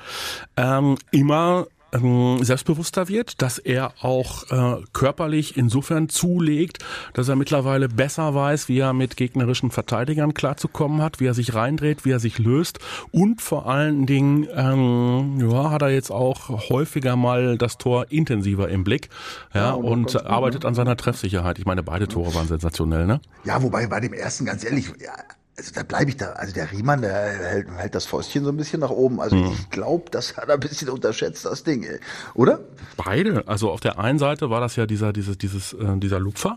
ähm, 0.56 0.97
immer 1.11 1.67
ähm, 1.93 2.43
selbstbewusster 2.43 3.08
wird, 3.08 3.43
dass 3.43 3.58
er 3.58 3.93
auch 4.00 4.50
äh, 4.50 4.82
körperlich 4.93 5.56
insofern 5.56 6.08
zulegt, 6.08 6.85
dass 7.14 7.29
er 7.29 7.37
mittlerweile 7.37 7.88
besser 7.88 8.35
weiß, 8.35 8.69
wie 8.69 8.79
er 8.79 8.93
mit 8.93 9.17
gegnerischen 9.17 9.70
Verteidigern 9.70 10.35
klarzukommen 10.35 11.02
hat, 11.02 11.20
wie 11.20 11.26
er 11.26 11.35
sich 11.35 11.55
reindreht, 11.55 12.05
wie 12.05 12.12
er 12.12 12.20
sich 12.20 12.38
löst 12.38 12.79
und 13.11 13.43
vor 13.43 13.67
allen 13.67 14.06
Dingen 14.06 14.46
ähm, 14.55 15.50
ja, 15.50 15.70
hat 15.70 15.82
er 15.82 15.90
jetzt 15.90 16.11
auch 16.11 16.70
häufiger 16.70 17.17
mal 17.17 17.58
das 17.58 17.79
Tor 17.79 18.06
intensiver 18.11 18.69
im 18.69 18.84
Blick 18.84 19.08
ja, 19.55 19.73
und 19.73 19.99
und, 19.99 20.12
gut, 20.12 20.26
arbeitet 20.26 20.64
an 20.64 20.75
seiner 20.75 20.96
Treffsicherheit. 20.96 21.58
Ich 21.58 21.67
meine, 21.67 21.82
beide 21.82 22.08
Tore 22.08 22.34
waren 22.34 22.46
sensationell, 22.46 23.06
ne? 23.06 23.20
Ja, 23.44 23.62
wobei 23.62 23.87
bei 23.87 24.00
dem 24.00 24.12
ersten, 24.12 24.44
ganz 24.44 24.64
ehrlich, 24.64 24.93
ja, 25.00 25.12
also 25.58 25.72
da 25.75 25.82
bleibe 25.82 26.08
ich 26.10 26.16
da. 26.16 26.31
Also 26.32 26.55
der 26.55 26.70
Riemann, 26.72 27.02
der 27.02 27.12
hält, 27.12 27.66
hält 27.76 27.94
das 27.94 28.06
Fäustchen 28.06 28.44
so 28.44 28.50
ein 28.50 28.56
bisschen 28.56 28.81
nach 28.81 28.90
oben. 28.90 29.20
Also 29.20 29.37
Mhm. 29.37 29.52
ich 29.52 29.69
glaube, 29.70 30.05
das 30.10 30.37
hat 30.37 30.49
er 30.49 30.55
ein 30.55 30.60
bisschen 30.60 30.88
unterschätzt, 30.88 31.44
das 31.44 31.64
Ding, 31.64 31.82
ey. 31.82 31.99
oder? 32.34 32.60
Beide. 32.96 33.43
Also 33.46 33.70
auf 33.70 33.81
der 33.81 33.99
einen 33.99 34.19
Seite 34.19 34.49
war 34.50 34.60
das 34.60 34.76
ja 34.76 34.87
dieser, 34.87 35.12
dieses, 35.12 35.37
dieses, 35.37 35.72
äh, 35.75 35.96
dieser 35.96 36.20
Lupfer. 36.20 36.56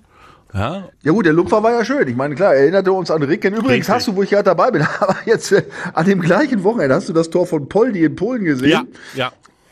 Ja, 0.53 0.89
Ja 1.01 1.13
gut, 1.13 1.25
der 1.25 1.31
Lupfer 1.31 1.63
war 1.63 1.71
ja 1.71 1.85
schön. 1.85 2.05
Ich 2.09 2.15
meine, 2.17 2.35
klar, 2.35 2.53
erinnerte 2.53 2.91
uns 2.91 3.09
an 3.09 3.23
Ricken. 3.23 3.53
Übrigens 3.53 3.71
Richtig. 3.71 3.89
hast 3.89 4.07
du, 4.09 4.15
wo 4.17 4.23
ich 4.23 4.31
ja 4.31 4.43
dabei 4.43 4.69
bin, 4.69 4.81
aber 4.99 5.15
jetzt 5.25 5.51
äh, 5.53 5.63
an 5.93 6.05
dem 6.05 6.19
gleichen 6.19 6.63
Wochenende 6.65 6.93
hast 6.95 7.07
du 7.09 7.13
das 7.13 7.29
Tor 7.29 7.47
von 7.47 7.69
Poldi 7.69 8.03
in 8.03 8.15
Polen 8.17 8.43
gesehen. 8.43 8.69
ja, 8.69 8.83
ja. 9.15 9.31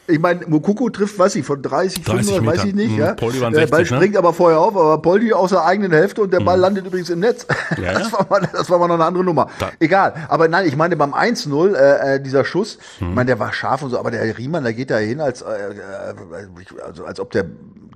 Ich 0.09 0.19
meine, 0.19 0.41
Mokoko 0.47 0.89
trifft, 0.89 1.17
weiß 1.19 1.35
ich, 1.35 1.45
von 1.45 1.61
30, 1.61 2.03
30 2.03 2.25
500, 2.33 2.45
weiß 2.57 2.65
ich 2.65 2.73
nicht. 2.75 2.91
Mhm, 2.91 2.99
Ja. 2.99 3.13
Poldi 3.13 3.39
waren 3.41 3.53
der 3.53 3.67
60, 3.67 3.71
Ball 3.71 3.79
ne? 3.81 3.85
springt 3.85 4.17
aber 4.17 4.33
vorher 4.33 4.59
auf, 4.59 4.75
aber 4.75 5.01
Poldi 5.01 5.31
aus 5.33 5.51
der 5.51 5.63
eigenen 5.65 5.91
Hälfte 5.91 6.21
und 6.21 6.33
der 6.33 6.39
Ball 6.39 6.59
landet 6.59 6.85
übrigens 6.87 7.09
im 7.09 7.19
Netz. 7.19 7.45
Ja, 7.81 7.93
das, 7.93 8.11
war 8.11 8.25
mal, 8.29 8.49
das 8.51 8.69
war 8.69 8.79
mal 8.79 8.87
noch 8.87 8.95
eine 8.95 9.05
andere 9.05 9.23
Nummer. 9.23 9.47
Da- 9.59 9.69
Egal. 9.79 10.13
Aber 10.27 10.47
nein, 10.47 10.67
ich 10.67 10.75
meine, 10.75 10.95
beim 10.97 11.13
1-0, 11.13 11.75
äh, 11.75 12.15
äh, 12.15 12.19
dieser 12.21 12.43
Schuss, 12.43 12.77
Mhm. 12.99 13.09
ich 13.09 13.15
meine, 13.15 13.27
der 13.27 13.39
war 13.39 13.53
scharf 13.53 13.83
und 13.83 13.91
so, 13.91 13.99
aber 13.99 14.11
der 14.11 14.37
Riemann, 14.37 14.63
der 14.63 14.73
geht 14.73 14.89
da 14.89 14.97
hin, 14.97 15.21
als, 15.21 15.41
äh, 15.41 15.45
äh, 15.45 16.81
also, 16.85 17.05
als 17.05 17.19
ob 17.19 17.31
der 17.31 17.45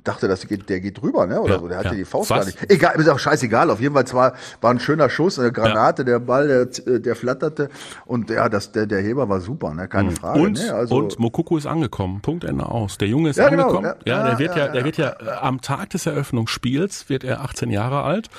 dachte, 0.04 0.28
dass 0.28 0.42
der 0.42 0.50
geht, 0.50 0.70
der 0.70 0.80
geht 0.80 1.02
drüber, 1.02 1.26
ne? 1.28 1.42
Oder 1.42 1.56
Ja, 1.56 1.60
so. 1.60 1.68
Der 1.68 1.78
hatte 1.78 1.88
ja. 1.90 1.94
die 1.96 2.06
Faust 2.06 2.30
Was? 2.30 2.40
gar 2.40 2.46
nicht. 2.46 2.72
Egal, 2.72 2.96
ist 3.00 3.08
auch 3.10 3.20
scheißegal. 3.20 3.70
Auf 3.70 3.80
jeden 3.80 3.94
Fall 3.94 4.06
zwar 4.06 4.34
war 4.62 4.72
ein 4.72 4.80
schöner 4.80 5.10
Schuss, 5.10 5.40
eine 5.40 5.52
Granate, 5.52 6.06
der 6.06 6.20
Ball, 6.20 6.48
der, 6.86 7.00
der 7.00 7.16
flatterte 7.16 7.70
und 8.06 8.30
ja, 8.30 8.50
das, 8.50 8.72
der, 8.72 8.86
der 8.86 9.02
Heber 9.02 9.30
war 9.30 9.42
super, 9.42 9.74
ne? 9.74 9.88
Keine 9.88 10.12
Frage. 10.12 10.40
Mhm. 10.40 10.46
Und, 10.46 10.54
ne? 10.60 10.74
also, 10.74 10.96
und 10.96 11.20
Mokoko 11.20 11.58
ist 11.58 11.66
angekommen. 11.66 12.22
Punkt 12.22 12.44
Ende 12.44 12.66
aus. 12.66 12.98
Der 12.98 13.08
Junge 13.08 13.30
ist 13.30 13.38
Ja, 13.38 13.50
genau, 13.50 13.64
angekommen. 13.64 13.94
ja. 14.06 14.18
ja, 14.18 14.24
der 14.24 14.32
Ja, 14.34 14.40
wird 14.40 14.56
ja, 14.56 14.66
ja, 14.66 14.72
der 14.72 14.86
wird 14.86 14.98
ja 14.98 15.10
äh, 15.10 15.30
am 15.42 15.62
Tag 15.62 15.90
des 15.92 16.06
Eröffnungsspiels 16.06 17.10
wird 17.10 17.24
er 17.24 17.42
18 17.42 17.72
Jahre 17.72 18.04
alt 18.04 18.30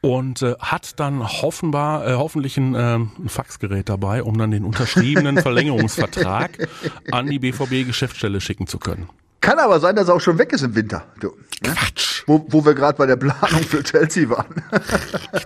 und 0.00 0.42
äh, 0.42 0.54
hat 0.58 0.98
dann 1.00 1.26
hoffenbar, 1.26 2.06
äh, 2.06 2.14
hoffentlich 2.14 2.56
ein, 2.56 2.74
äh, 2.74 2.96
ein 2.96 3.28
Faxgerät 3.28 3.88
dabei, 3.88 4.22
um 4.22 4.38
dann 4.38 4.50
den 4.50 4.64
unterschriebenen 4.64 5.38
Verlängerungsvertrag 5.42 6.68
an 7.10 7.26
die 7.26 7.38
BVB 7.38 7.86
Geschäftsstelle 7.86 8.40
schicken 8.40 8.66
zu 8.66 8.78
können. 8.78 9.08
Kann 9.40 9.58
aber 9.58 9.80
sein, 9.80 9.96
dass 9.96 10.08
er 10.08 10.14
auch 10.14 10.20
schon 10.20 10.38
weg 10.38 10.52
ist 10.52 10.62
im 10.62 10.74
Winter. 10.74 11.02
Du, 11.18 11.28
ne? 11.62 11.72
Quatsch. 11.74 12.22
Wo, 12.26 12.44
wo 12.48 12.64
wir 12.64 12.74
gerade 12.74 12.96
bei 12.98 13.06
der 13.06 13.16
Planung 13.16 13.62
für 13.62 13.82
Chelsea 13.82 14.28
waren. 14.28 14.46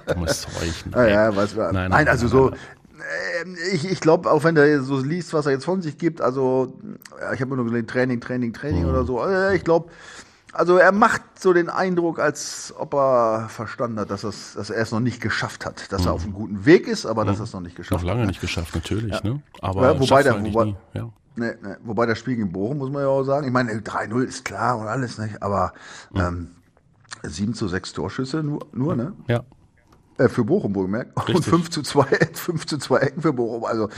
Dummes 0.06 0.42
Zeug. 0.42 0.72
Ah, 0.92 0.96
Nein. 0.98 1.10
ja, 1.10 1.36
was 1.36 1.54
wir, 1.56 1.64
Nein, 1.64 1.74
nein, 1.74 1.90
nein, 1.90 2.08
also 2.08 2.26
so. 2.28 2.50
ähm, 2.50 3.56
Ich, 3.72 3.88
ich 3.90 4.00
glaube, 4.00 4.30
auch 4.30 4.42
wenn 4.44 4.54
der 4.56 4.82
so 4.82 4.98
liest, 4.98 5.32
was 5.32 5.46
er 5.46 5.52
jetzt 5.52 5.64
von 5.64 5.80
sich 5.82 5.96
gibt, 5.98 6.20
also 6.20 6.76
ja, 7.20 7.32
ich 7.32 7.40
habe 7.40 7.54
nur 7.54 7.64
gesehen, 7.66 7.86
Training, 7.86 8.20
Training, 8.20 8.52
Training 8.52 8.82
Mhm. 8.82 8.88
oder 8.90 9.04
so. 9.04 9.24
äh, 9.24 9.54
Ich 9.56 9.62
glaube, 9.64 9.90
also 10.52 10.76
er 10.76 10.92
macht 10.92 11.22
so 11.38 11.52
den 11.52 11.68
Eindruck, 11.70 12.18
als 12.18 12.74
ob 12.76 12.94
er 12.94 13.48
verstanden 13.48 13.98
hat, 14.00 14.10
dass, 14.10 14.22
dass 14.22 14.70
er 14.70 14.82
es 14.82 14.90
noch 14.92 15.00
nicht 15.00 15.20
geschafft 15.20 15.64
hat. 15.66 15.92
Dass 15.92 16.06
er 16.06 16.12
auf 16.12 16.24
einem 16.24 16.32
guten 16.32 16.64
Weg 16.66 16.86
ist, 16.88 17.06
aber 17.06 17.24
dass 17.24 17.38
er 17.38 17.44
es 17.44 17.52
noch 17.52 17.60
nicht 17.60 17.78
Mhm. 17.78 17.82
Noch 17.82 17.88
geschafft 17.88 18.04
lange 18.04 18.20
hat. 18.22 18.26
nicht 18.28 18.40
geschafft, 18.40 18.74
natürlich. 18.74 19.22
Ne? 19.22 19.40
Aber 19.60 19.82
Ja, 19.92 20.00
wobei 20.00 20.22
der- 20.24 20.42
wobei- 20.44 20.64
nie. 20.64 20.76
Ja. 20.94 21.08
Nee, 21.36 21.52
nee. 21.62 21.74
Wobei 21.82 22.06
das 22.06 22.18
Spiel 22.18 22.36
gegen 22.36 22.52
Bochum, 22.52 22.78
muss 22.78 22.90
man 22.90 23.02
ja 23.02 23.08
auch 23.08 23.24
sagen. 23.24 23.46
Ich 23.46 23.52
meine, 23.52 23.72
3-0 23.72 24.22
ist 24.22 24.44
klar 24.44 24.78
und 24.78 24.86
alles, 24.86 25.18
nicht? 25.18 25.42
aber 25.42 25.72
ähm, 26.14 26.50
7 27.22 27.54
zu 27.54 27.68
6 27.68 27.92
Torschüsse 27.92 28.42
nur, 28.42 28.66
nur 28.72 28.94
ne? 28.94 29.14
ja. 29.26 29.42
Äh, 30.18 30.28
für 30.28 30.44
Bochum 30.44 30.74
wohlgemerkt. 30.74 31.16
Und 31.16 31.28
Richtig. 31.28 31.46
5 31.46 31.70
zu 31.70 31.82
2, 31.82 32.04
5 32.34 32.66
zu 32.66 32.78
2 32.78 32.98
Ecken 32.98 33.22
für 33.22 33.32
Bochum. 33.32 33.64
Also 33.64 33.88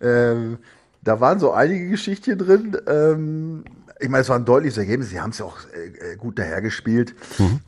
ähm, 0.00 0.58
da 1.02 1.20
waren 1.20 1.40
so 1.40 1.52
einige 1.52 1.90
Geschichten 1.90 2.38
drin. 2.38 2.76
Ähm, 2.86 3.64
ich 4.00 4.08
meine, 4.08 4.22
es 4.22 4.28
war 4.28 4.36
ein 4.36 4.44
deutliches 4.44 4.78
Ergebnis. 4.78 5.10
Sie 5.10 5.20
haben 5.20 5.30
es 5.30 5.38
ja 5.38 5.44
auch 5.46 5.56
äh, 5.74 6.12
äh, 6.12 6.16
gut 6.16 6.38
dahergespielt. 6.38 7.14
Mhm. 7.38 7.60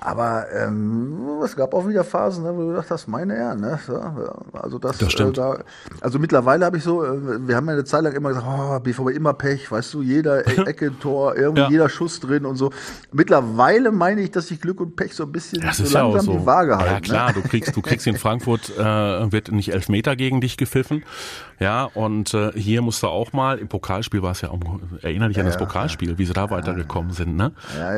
Aber 0.00 0.46
ähm, 0.52 1.40
es 1.44 1.54
gab 1.54 1.72
auch 1.74 1.86
wieder 1.86 2.02
Phasen, 2.02 2.42
ne, 2.42 2.52
wo 2.56 2.62
du 2.62 2.68
gedacht 2.70 2.90
hast, 2.90 3.06
meine 3.06 3.34
Herren, 3.34 3.60
ne? 3.60 3.78
Ja, 3.86 4.34
also 4.60 4.78
das, 4.78 4.98
Das 4.98 5.12
stimmt. 5.12 5.36
Äh, 5.38 5.40
da, 5.40 5.58
also 6.00 6.18
mittlerweile 6.18 6.64
habe 6.64 6.78
ich 6.78 6.82
so, 6.82 7.04
äh, 7.04 7.46
wir 7.46 7.54
haben 7.54 7.66
ja 7.66 7.74
eine 7.74 7.84
Zeit 7.84 8.02
lang 8.02 8.12
immer 8.14 8.30
gesagt, 8.30 8.46
oh, 8.48 8.80
BVB 8.80 9.10
immer 9.10 9.34
Pech, 9.34 9.70
weißt 9.70 9.94
du, 9.94 10.02
jeder 10.02 10.46
E- 10.48 10.62
Ecke, 10.68 10.98
Tor, 10.98 11.36
irgendwie 11.36 11.62
Ja. 11.62 11.70
jeder 11.70 11.88
Schuss 11.88 12.18
drin 12.18 12.44
und 12.44 12.56
so. 12.56 12.70
Mittlerweile 13.12 13.92
meine 13.92 14.22
ich, 14.22 14.30
dass 14.30 14.48
sich 14.48 14.60
Glück 14.60 14.80
und 14.80 14.96
Pech 14.96 15.14
so 15.14 15.24
ein 15.24 15.32
bisschen 15.32 15.60
Das 15.60 15.76
so 15.76 15.84
ist 15.84 15.92
ja 15.92 16.02
langsam 16.02 16.24
so. 16.24 16.32
die 16.38 16.46
Waage 16.46 16.76
halten. 16.78 16.92
ja 16.94 17.00
klar, 17.00 17.28
ne? 17.28 17.34
du 17.34 17.48
kriegst, 17.48 17.76
du 17.76 17.82
kriegst 17.82 18.06
in 18.06 18.16
Frankfurt 18.16 18.70
äh, 18.76 18.82
wird 19.32 19.52
nicht 19.52 19.72
elf 19.72 19.88
Meter 19.88 20.16
gegen 20.16 20.40
dich 20.40 20.56
gepfiffen, 20.56 21.04
ja 21.60 21.84
und 21.84 22.32
äh, 22.34 22.52
hier 22.54 22.82
musst 22.82 23.02
du 23.02 23.08
auch 23.08 23.32
mal 23.32 23.58
im 23.58 23.68
Pokalspiel 23.68 24.22
war 24.22 24.32
es 24.32 24.40
ja 24.40 24.50
auch, 24.50 24.58
erinnere 25.02 25.28
dich 25.28 25.38
an 25.40 25.46
das 25.46 25.58
Pokalspiel, 25.68 26.18
wie 26.18 26.24
sie 26.24 26.32
da 26.32 26.50
weitergekommen 26.50 27.12
sind, 27.12 27.36
ne? 27.36 27.52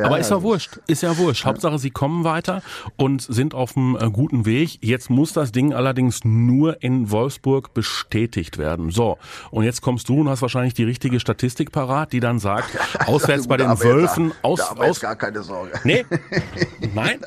Aber 0.05 0.19
ist 0.19 0.31
ja 0.31 0.43
wurscht, 0.43 0.81
ist 0.87 1.03
ja 1.03 1.17
wurscht. 1.17 1.45
Hauptsache 1.45 1.79
sie 1.79 1.91
kommen 1.91 2.25
weiter 2.25 2.63
und 2.97 3.23
sind 3.23 3.55
auf 3.55 3.77
einem 3.77 3.97
äh, 3.97 4.11
guten 4.11 4.45
Weg. 4.45 4.79
Jetzt 4.83 5.11
muss 5.11 5.33
das 5.33 5.53
Ding 5.53 5.73
allerdings 5.73 6.25
nur 6.25 6.83
in 6.83 7.11
Wolfsburg 7.11 7.75
bestätigt 7.75 8.59
werden. 8.59 8.91
So 8.91 9.19
und 9.51 9.65
jetzt 9.65 9.81
kommst 9.81 10.09
du 10.09 10.21
und 10.21 10.29
hast 10.29 10.43
wahrscheinlich 10.43 10.75
die 10.75 10.85
richtige 10.85 11.21
Statistik 11.21 11.73
parat, 11.73 12.13
die 12.13 12.21
dann 12.21 12.39
sagt, 12.39 12.71
auswärts 13.07 13.47
bei 13.47 13.57
den 13.57 13.71
Wölfen, 13.81 14.33
aus, 14.43 14.61
aus 14.61 15.01
gar 15.01 15.17
keine 15.17 15.43
Sorge. 15.43 15.73
Nee? 15.85 16.05
Nein? 16.95 17.21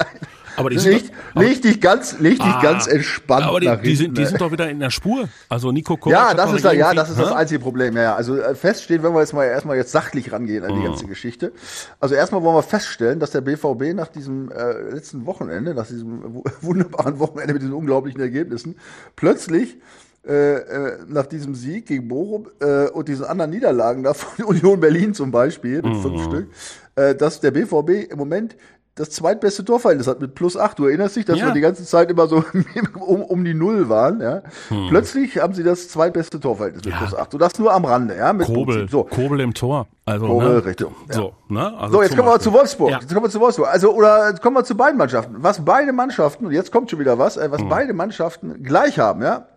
Aber 0.55 0.69
die 0.69 0.77
leg, 0.77 0.99
sind 1.05 1.11
doch, 1.35 1.41
leg 1.41 1.61
dich 1.61 1.81
ganz, 1.81 2.19
leg 2.19 2.33
dich 2.39 2.41
Ah, 2.41 2.61
ganz 2.61 2.87
entspannt 2.87 3.43
aber 3.45 3.59
die, 3.59 3.67
nach 3.67 3.81
die, 3.81 3.95
sind, 3.95 4.05
hinten, 4.05 4.15
die 4.15 4.21
ne? 4.21 4.27
sind 4.27 4.41
doch 4.41 4.51
wieder 4.51 4.69
in 4.69 4.79
der 4.79 4.89
Spur. 4.89 5.27
Also 5.49 5.71
Nico 5.71 5.97
Kovac 5.97 6.11
Ja, 6.17 6.33
das 6.33 6.53
ist, 6.53 6.65
da, 6.65 6.71
ja, 6.73 6.93
das 6.93 7.09
ist 7.09 7.19
das 7.19 7.31
einzige 7.31 7.59
Problem. 7.59 7.95
Ja, 7.95 8.03
ja. 8.03 8.15
Also 8.15 8.37
äh, 8.37 8.55
feststeht, 8.55 9.03
wenn 9.03 9.13
wir 9.13 9.19
jetzt 9.21 9.33
mal 9.33 9.45
erstmal 9.45 9.77
jetzt 9.77 9.91
sachlich 9.91 10.31
rangehen 10.31 10.63
an 10.63 10.75
die 10.75 10.83
ganze 10.83 11.05
Geschichte. 11.05 11.51
Also 11.99 12.15
erstmal 12.15 12.43
wollen 12.43 12.55
wir 12.55 12.63
feststellen, 12.63 13.19
dass 13.19 13.31
der 13.31 13.41
BVB 13.41 13.93
nach 13.95 14.07
diesem 14.07 14.51
äh, 14.51 14.91
letzten 14.93 15.25
Wochenende, 15.25 15.73
nach 15.73 15.87
diesem 15.87 16.35
wu- 16.35 16.43
wunderbaren 16.61 17.19
Wochenende 17.19 17.53
mit 17.53 17.61
diesen 17.61 17.73
unglaublichen 17.73 18.21
Ergebnissen, 18.21 18.75
plötzlich 19.15 19.77
äh, 20.25 20.53
äh, 20.55 20.97
nach 21.09 21.25
diesem 21.25 21.53
Sieg 21.53 21.85
gegen 21.87 22.07
Bochum 22.07 22.47
äh, 22.61 22.87
und 22.87 23.09
diesen 23.09 23.25
anderen 23.25 23.51
Niederlagen 23.51 24.03
da 24.03 24.13
von 24.13 24.45
Union 24.45 24.79
Berlin 24.79 25.13
zum 25.13 25.31
Beispiel, 25.31 25.81
mit 25.81 25.97
fünf 25.97 26.23
Stück, 26.23 26.47
äh, 26.95 27.13
dass 27.15 27.41
der 27.41 27.51
BVB 27.51 28.09
im 28.11 28.17
Moment 28.17 28.55
das 28.95 29.09
zweitbeste 29.09 29.65
Torverhältnis 29.65 30.05
hat 30.07 30.21
mit 30.21 30.35
plus 30.35 30.55
acht. 30.55 30.77
Du 30.77 30.85
erinnerst 30.85 31.15
dich, 31.15 31.25
dass 31.25 31.39
Ja. 31.39 31.47
wir 31.47 31.53
die 31.53 31.61
ganze 31.61 31.83
Zeit 31.83 32.11
immer 32.11 32.27
so 32.27 32.43
um, 32.99 33.23
um 33.23 33.43
die 33.43 33.55
Null 33.55 33.89
waren. 33.89 34.21
Ja? 34.21 34.43
Plötzlich 34.89 35.39
haben 35.39 35.53
sie 35.55 35.63
das 35.63 35.89
zweitbeste 35.89 36.39
Torverhältnis 36.39 36.85
mit 36.85 36.93
Hm. 36.93 37.01
Ja. 37.01 37.07
plus 37.07 37.19
acht. 37.19 37.33
Und 37.33 37.39
das 37.41 37.57
nur 37.57 37.73
am 37.73 37.85
Rande. 37.85 38.15
Ja? 38.15 38.33
Mit 38.33 38.45
Kobel. 38.45 38.87
So. 38.89 39.03
Kobel 39.05 39.39
im 39.39 39.53
Tor. 39.55 39.87
Also, 40.05 40.27
Kobel, 40.27 40.47
ne? 40.55 40.65
richtig, 40.65 40.87
ja. 41.09 41.13
So, 41.15 41.33
ne? 41.49 41.75
Also 41.77 41.93
So, 41.93 42.03
jetzt 42.03 42.15
kommen 42.15 42.27
wir 42.29 42.39
zu 42.39 42.53
Wolfsburg. 42.53 42.91
Jetzt 42.91 43.07
kommen 43.11 43.25
wir 43.25 43.29
zu 43.31 43.39
Wolfsburg. 43.39 43.67
Also, 43.69 43.93
oder 43.93 44.29
jetzt 44.29 44.41
kommen 44.43 44.55
wir 44.57 44.63
zu 44.63 44.75
beiden 44.77 44.97
Mannschaften. 44.97 45.37
Was 45.39 45.65
beide 45.65 45.91
Mannschaften, 45.91 46.45
und 46.45 46.51
jetzt 46.51 46.71
kommt 46.71 46.91
schon 46.91 46.99
wieder 46.99 47.17
was, 47.17 47.37
äh, 47.37 47.45
Hm. 47.45 47.51
was 47.51 47.63
beide 47.67 47.93
Mannschaften 47.93 48.61
gleich 48.63 48.99
haben, 48.99 49.21
ja. 49.23 49.47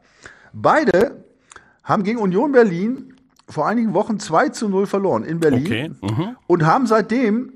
Beide 0.54 1.16
haben 1.84 2.02
gegen 2.04 2.18
Union 2.18 2.52
Berlin 2.52 3.12
vor 3.48 3.66
einigen 3.66 3.92
Wochen 3.94 4.18
2 4.18 4.48
zu 4.48 4.68
0 4.68 4.86
verloren 4.86 5.24
in 5.24 5.40
Berlin 5.40 5.66
Okay. 5.66 5.90
Mhm. 6.00 6.36
und 6.46 6.64
haben 6.66 6.86
seitdem 6.86 7.52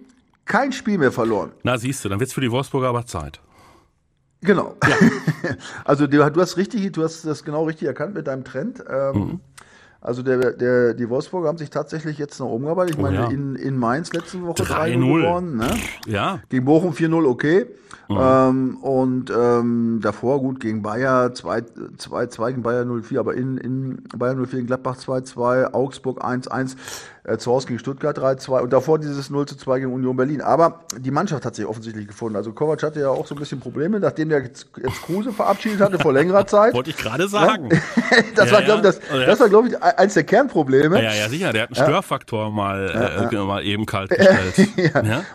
kein 0.51 0.73
Spiel 0.73 0.99
mehr 0.99 1.13
verloren. 1.13 1.53
Na, 1.63 1.79
siehst 1.79 2.05
du, 2.05 2.09
dann 2.09 2.19
wird's 2.19 2.33
für 2.33 2.41
die 2.41 2.51
Wolfsburger 2.51 2.89
aber 2.89 3.07
Zeit. 3.07 3.41
Genau. 4.43 4.75
also 5.85 6.09
du, 6.09 6.31
du 6.31 6.41
hast 6.41 6.57
richtig, 6.57 6.91
du 6.93 7.05
hast 7.05 7.25
das 7.25 7.45
genau 7.45 7.65
richtig 7.65 7.87
erkannt 7.87 8.15
mit 8.15 8.27
deinem 8.27 8.45
Trend. 8.45 8.83
Ähm, 8.91 9.15
Mhm. 9.15 9.41
Also 10.03 10.23
der, 10.23 10.53
der, 10.53 10.95
die 10.95 11.11
Wolfsburger 11.11 11.49
haben 11.49 11.59
sich 11.59 11.69
tatsächlich 11.69 12.17
jetzt 12.17 12.41
nach 12.41 12.47
oben 12.47 12.65
gearbeitet. 12.65 12.95
Ich 12.95 12.99
Oh 12.99 13.03
meine, 13.03 13.17
ja. 13.17 13.29
in, 13.29 13.55
in 13.55 13.77
Mainz 13.77 14.11
letzte 14.15 14.41
Woche 14.41 14.63
3-0. 14.63 14.97
3-0 14.97 15.21
gewonnen. 15.23 15.57
Ne? 15.59 15.69
Ja. 16.07 16.41
Gegen 16.49 16.65
Bochum 16.65 16.93
4-0, 16.93 17.27
okay. 17.27 17.67
Mhm. 18.09 18.19
Ähm, 18.19 18.77
und 18.79 19.31
ähm, 19.31 20.01
davor 20.03 20.41
gut 20.41 20.59
gegen 20.59 20.81
Bayer 20.81 21.27
2-2 21.27 22.49
gegen 22.49 22.63
Bayer 22.63 22.85
0-4, 22.85 23.19
aber 23.19 23.35
in, 23.35 23.59
in 23.59 24.03
Bayer 24.17 24.33
0-4 24.33 24.61
in 24.61 24.67
Gladbach 24.67 24.97
2-2, 24.97 25.75
Augsburg 25.75 26.25
1-1, 26.25 26.77
äh, 27.31 27.39
zu 27.39 27.51
Hause 27.53 27.69
gegen 27.69 27.79
Stuttgart 27.79 28.19
3-2 28.19 28.61
und 28.61 28.73
davor 28.73 28.99
dieses 28.99 29.31
0-2 29.31 29.79
gegen 29.81 29.93
Union 29.93 30.17
Berlin. 30.17 30.41
Aber 30.41 30.81
die 30.99 31.11
Mannschaft 31.11 31.45
hat 31.45 31.55
sich 31.55 31.67
offensichtlich 31.67 32.07
gefunden. 32.09 32.37
Also 32.37 32.53
Kovac 32.53 32.83
hatte 32.83 33.01
ja 33.01 33.09
auch 33.09 33.27
so 33.27 33.35
ein 33.35 33.39
bisschen 33.39 33.61
Probleme, 33.61 34.01
nachdem 34.01 34.29
der 34.29 34.43
jetzt, 34.43 34.69
Kruse 35.05 35.33
verabschiedet 35.33 35.81
hatte 35.81 35.99
vor 35.99 36.13
längerer 36.13 36.47
Zeit. 36.47 36.75
Wollte 36.75 36.91
ich 36.91 36.97
gerade 36.97 37.29
sagen. 37.29 37.69
das 38.35 38.51
Ja, 38.51 38.57
war, 38.57 38.63
ja. 38.63 38.75
ich, 38.77 38.81
das, 38.83 39.01
Ja. 39.13 39.27
das 39.27 39.41
war, 39.41 39.49
glaube 39.49 39.69
ich, 39.69 39.83
eins 39.83 40.15
der 40.15 40.25
Kernprobleme. 40.25 41.03
Ja, 41.03 41.15
ja, 41.15 41.29
sicher, 41.29 41.53
der 41.53 41.63
hat 41.63 41.69
einen 41.77 41.87
Störfaktor 41.87 42.51
mal, 42.51 43.29
äh, 43.33 43.37
mal 43.37 43.65
eben 43.65 43.87
kalt 43.87 44.11
gestellt. 44.17 44.69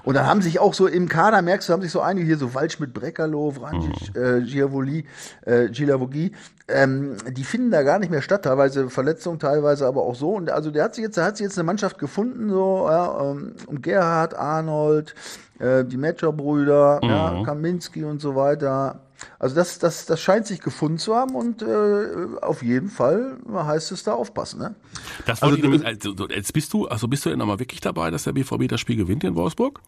Und 0.04 0.16
dann 0.16 0.26
haben 0.26 0.42
sich 0.42 0.60
auch 0.60 0.74
so 0.74 0.88
im 0.88 1.08
Kader, 1.10 1.42
merkst 1.42 1.70
du, 1.70 1.74
haben 1.74 1.82
sich 1.82 1.92
so 1.92 2.02
einige 2.02 2.26
hier, 2.26 2.38
so 2.38 2.54
Waldschmidt, 2.54 2.94
Breckerloh, 2.94 3.52
Vranjic, 3.52 4.16
äh, 4.16 4.42
Giavoli, 4.42 5.06
äh, 5.46 5.70
Gilavogi, 5.70 6.32
ähm, 6.68 7.18
die 7.30 7.44
finden 7.44 7.70
da 7.70 7.84
gar 7.84 8.00
nicht 8.00 8.10
mehr 8.10 8.22
statt, 8.22 8.44
teilweise 8.44 8.90
Verletzungen, 8.90 9.40
teilweise 9.40 9.86
aber 9.86 10.02
auch 10.02 10.16
so. 10.16 10.32
Und 10.32 10.50
also 10.50 10.72
der 10.72 10.86
hat 10.86 10.96
sich 10.96 11.04
jetzt, 11.04 11.18
der 11.18 11.26
hat 11.26 11.38
sich 11.38 11.46
jetzt 11.46 11.58
eine 11.58 11.66
Mannschaft 11.66 12.00
gefunden, 12.00 12.50
so, 12.50 12.88
ja, 12.90 13.32
ähm, 13.32 13.54
um 13.68 13.82
Gerhard, 13.82 14.34
Arnold, 14.36 15.14
äh, 15.60 15.86
die 15.86 15.98
Metscher-Brüder, 15.98 17.02
ja, 17.04 17.44
Kaminski 17.44 18.04
und 18.04 18.20
so 18.20 18.36
weiter. 18.36 19.02
Also 19.40 19.56
das, 19.56 19.80
das, 19.80 20.06
das 20.06 20.20
scheint 20.20 20.48
sich 20.48 20.60
gefunden 20.60 20.98
zu 20.98 21.16
haben 21.16 21.36
und 21.36 21.62
äh, 21.62 22.08
auf 22.42 22.64
jeden 22.64 22.90
Fall 22.90 23.38
heißt 23.54 23.92
es 23.92 24.04
da 24.04 24.14
aufpassen, 24.14 24.60
ne? 24.60 24.76
Das 25.26 25.42
Also 25.42 25.56
nämlich, 25.56 25.86
also, 25.86 26.14
jetzt 26.30 26.52
bist 26.52 26.74
du, 26.74 26.88
also 26.88 27.08
bist 27.08 27.26
du 27.26 27.30
denn 27.30 27.40
nochmal 27.40 27.60
wirklich 27.60 27.80
dabei, 27.80 28.12
dass 28.12 28.24
der 28.24 28.34
BVB 28.34 28.68
das 28.68 28.82
Spiel 28.82 28.98
gewinnt 28.98 29.24
in 29.24 29.36
Wolfsburg? 29.36 29.82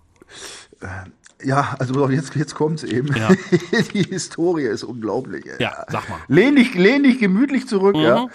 Ja, 1.43 1.75
also 1.79 2.09
jetzt, 2.09 2.35
jetzt 2.35 2.55
kommt's 2.55 2.83
eben. 2.83 3.15
Ja. 3.15 3.29
Die 3.93 4.03
Historie 4.03 4.63
ist 4.65 4.83
unglaublich. 4.83 5.45
ey. 5.45 5.61
Ja, 5.61 5.85
sag 5.89 6.09
mal. 6.09 6.19
Lehn 6.27 6.55
dich, 6.55 6.73
lehn 6.73 7.03
dich 7.03 7.19
gemütlich 7.19 7.67
zurück, 7.67 7.95
ja. 7.95 8.27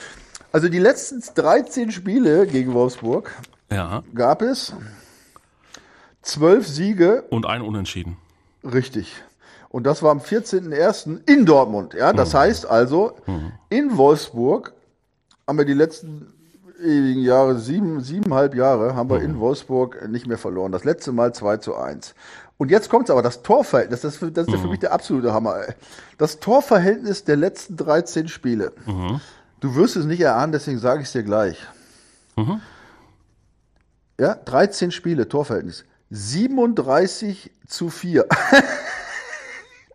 Also 0.52 0.68
die 0.68 0.78
letzten 0.78 1.20
13 1.34 1.90
Spiele 1.92 2.46
gegen 2.46 2.74
Wolfsburg 2.74 3.32
Ja. 3.70 4.02
gab 4.14 4.42
es 4.42 4.74
zwölf 6.22 6.68
Siege, 6.68 7.24
Und 7.30 7.46
ein 7.46 7.62
Unentschieden. 7.62 8.16
richtig. 8.62 9.14
Und 9.70 9.84
das 9.84 10.02
war 10.02 10.10
am 10.10 10.18
14.01. 10.20 11.22
in 11.26 11.46
Dortmund, 11.46 11.94
ja. 11.94 12.12
Das 12.12 12.34
heißt 12.34 12.66
also, 12.66 13.16
in 13.70 13.96
Wolfsburg 13.96 14.74
haben 15.48 15.56
wir 15.58 15.64
die 15.64 15.72
letzten 15.72 16.32
ewigen 16.82 17.22
Jahre, 17.22 17.58
sieben, 17.58 18.00
siebeneinhalb 18.00 18.54
Jahre, 18.54 18.94
haben 18.94 19.08
wir 19.10 19.20
in 19.22 19.38
Wolfsburg 19.38 20.08
nicht 20.08 20.26
mehr 20.26 20.38
verloren. 20.38 20.72
Das 20.72 20.84
letzte 20.84 21.12
Mal 21.12 21.32
2 21.34 21.56
zu 21.58 21.76
1. 21.76 22.14
Und 22.58 22.70
jetzt 22.70 22.90
kommt's 22.90 23.10
aber, 23.10 23.22
das 23.22 23.42
Torverhältnis, 23.42 24.02
das, 24.02 24.14
ist 24.14 24.18
für- 24.18 24.30
das 24.30 24.46
ist 24.46 24.52
ja 24.52 24.58
für 24.60 24.68
mich 24.68 24.78
der 24.80 24.92
absolute 24.92 25.32
Hammer. 25.32 25.56
Ey. 25.68 25.74
Das 26.18 26.38
Torverhältnis 26.38 27.24
der 27.24 27.36
letzten 27.36 27.76
13 27.76 28.28
Spiele. 28.28 28.72
Du 29.60 29.74
wirst 29.74 29.96
es 29.96 30.04
nicht 30.04 30.20
erahnen, 30.20 30.52
deswegen 30.52 30.78
sage 30.78 31.00
ich 31.02 31.06
es 31.08 31.12
dir 31.12 31.22
gleich. 31.24 31.58
Ja, 34.18 34.34
13 34.34 34.90
Spiele, 34.90 35.28
Torverhältnis. 35.28 35.84
37 36.10 37.50
zu 37.66 37.88
4. 37.88 38.26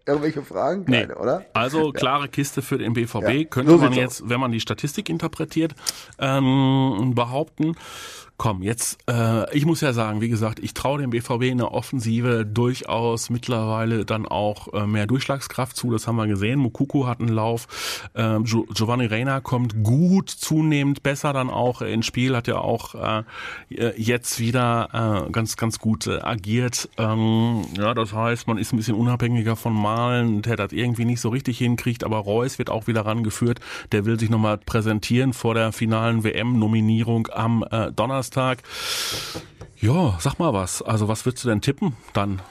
Irgendwelche 0.07 0.41
Fragen? 0.41 0.85
Nee. 0.87 1.01
Keine, 1.01 1.15
oder? 1.15 1.45
Also 1.53 1.91
klare 1.91 2.29
Kiste 2.29 2.61
für 2.61 2.77
den 2.77 2.93
BVB. 2.93 3.29
Ja, 3.29 3.43
Könnte 3.43 3.71
so 3.73 3.77
man 3.77 3.91
jetzt, 3.91 4.29
wenn 4.29 4.39
man 4.39 4.53
die 4.53 4.61
Statistik 4.61 5.09
interpretiert, 5.09 5.75
ähm, 6.17 7.11
behaupten. 7.13 7.75
Komm, 8.39 8.61
jetzt, 8.61 8.99
äh, 9.09 9.51
ich 9.57 9.65
muss 9.65 9.81
ja 9.81 9.93
sagen, 9.93 10.21
wie 10.21 10.29
gesagt, 10.29 10.59
ich 10.59 10.75
traue 10.75 11.01
dem 11.01 11.09
BVB 11.09 11.45
in 11.45 11.57
der 11.57 11.71
Offensive 11.71 12.45
durchaus 12.45 13.31
mittlerweile 13.31 14.05
dann 14.05 14.27
auch 14.27 14.71
äh, 14.73 14.85
mehr 14.85 15.07
Durchschlagskraft 15.07 15.75
zu. 15.75 15.89
Das 15.89 16.05
haben 16.05 16.17
wir 16.17 16.27
gesehen. 16.27 16.59
Mukuku 16.59 17.07
hat 17.07 17.19
einen 17.19 17.29
Lauf. 17.29 18.09
Ähm, 18.13 18.43
Gio 18.43 18.67
Giovanni 18.71 19.07
Reina 19.07 19.39
kommt 19.39 19.83
gut, 19.83 20.29
zunehmend 20.29 21.01
besser 21.01 21.33
dann 21.33 21.49
auch 21.49 21.81
ins 21.81 22.05
Spiel. 22.05 22.35
Hat 22.35 22.47
ja 22.47 22.59
auch 22.59 22.93
äh, 22.93 23.23
jetzt 23.97 24.39
wieder 24.39 25.25
äh, 25.25 25.31
ganz, 25.31 25.57
ganz 25.57 25.79
gut 25.79 26.05
äh, 26.05 26.19
agiert. 26.19 26.89
Ähm, 26.99 27.63
ja, 27.75 27.95
das 27.95 28.13
heißt, 28.13 28.47
man 28.47 28.59
ist 28.59 28.71
ein 28.71 28.77
bisschen 28.77 28.97
unabhängiger 28.97 29.55
von 29.55 29.73
Malen, 29.73 30.43
der 30.43 30.57
das 30.57 30.73
irgendwie 30.73 31.05
nicht 31.05 31.21
so 31.21 31.29
richtig 31.29 31.57
hinkriegt. 31.57 32.03
Aber 32.03 32.17
Reus 32.17 32.59
wird 32.59 32.69
auch 32.69 32.85
wieder 32.85 33.03
rangeführt. 33.03 33.61
Der 33.91 34.05
will 34.05 34.19
sich 34.19 34.29
nochmal 34.29 34.59
präsentieren 34.59 35.33
vor 35.33 35.55
der 35.55 35.71
finalen 35.71 36.23
WM-Nominierung 36.23 37.29
am 37.33 37.65
äh, 37.71 37.91
Donnerstag. 37.91 38.26
Ja, 39.79 40.17
sag 40.19 40.39
mal 40.39 40.53
was. 40.53 40.81
Also 40.81 41.07
was 41.07 41.25
würdest 41.25 41.43
du 41.45 41.49
denn 41.49 41.61
tippen 41.61 41.95
dann? 42.13 42.41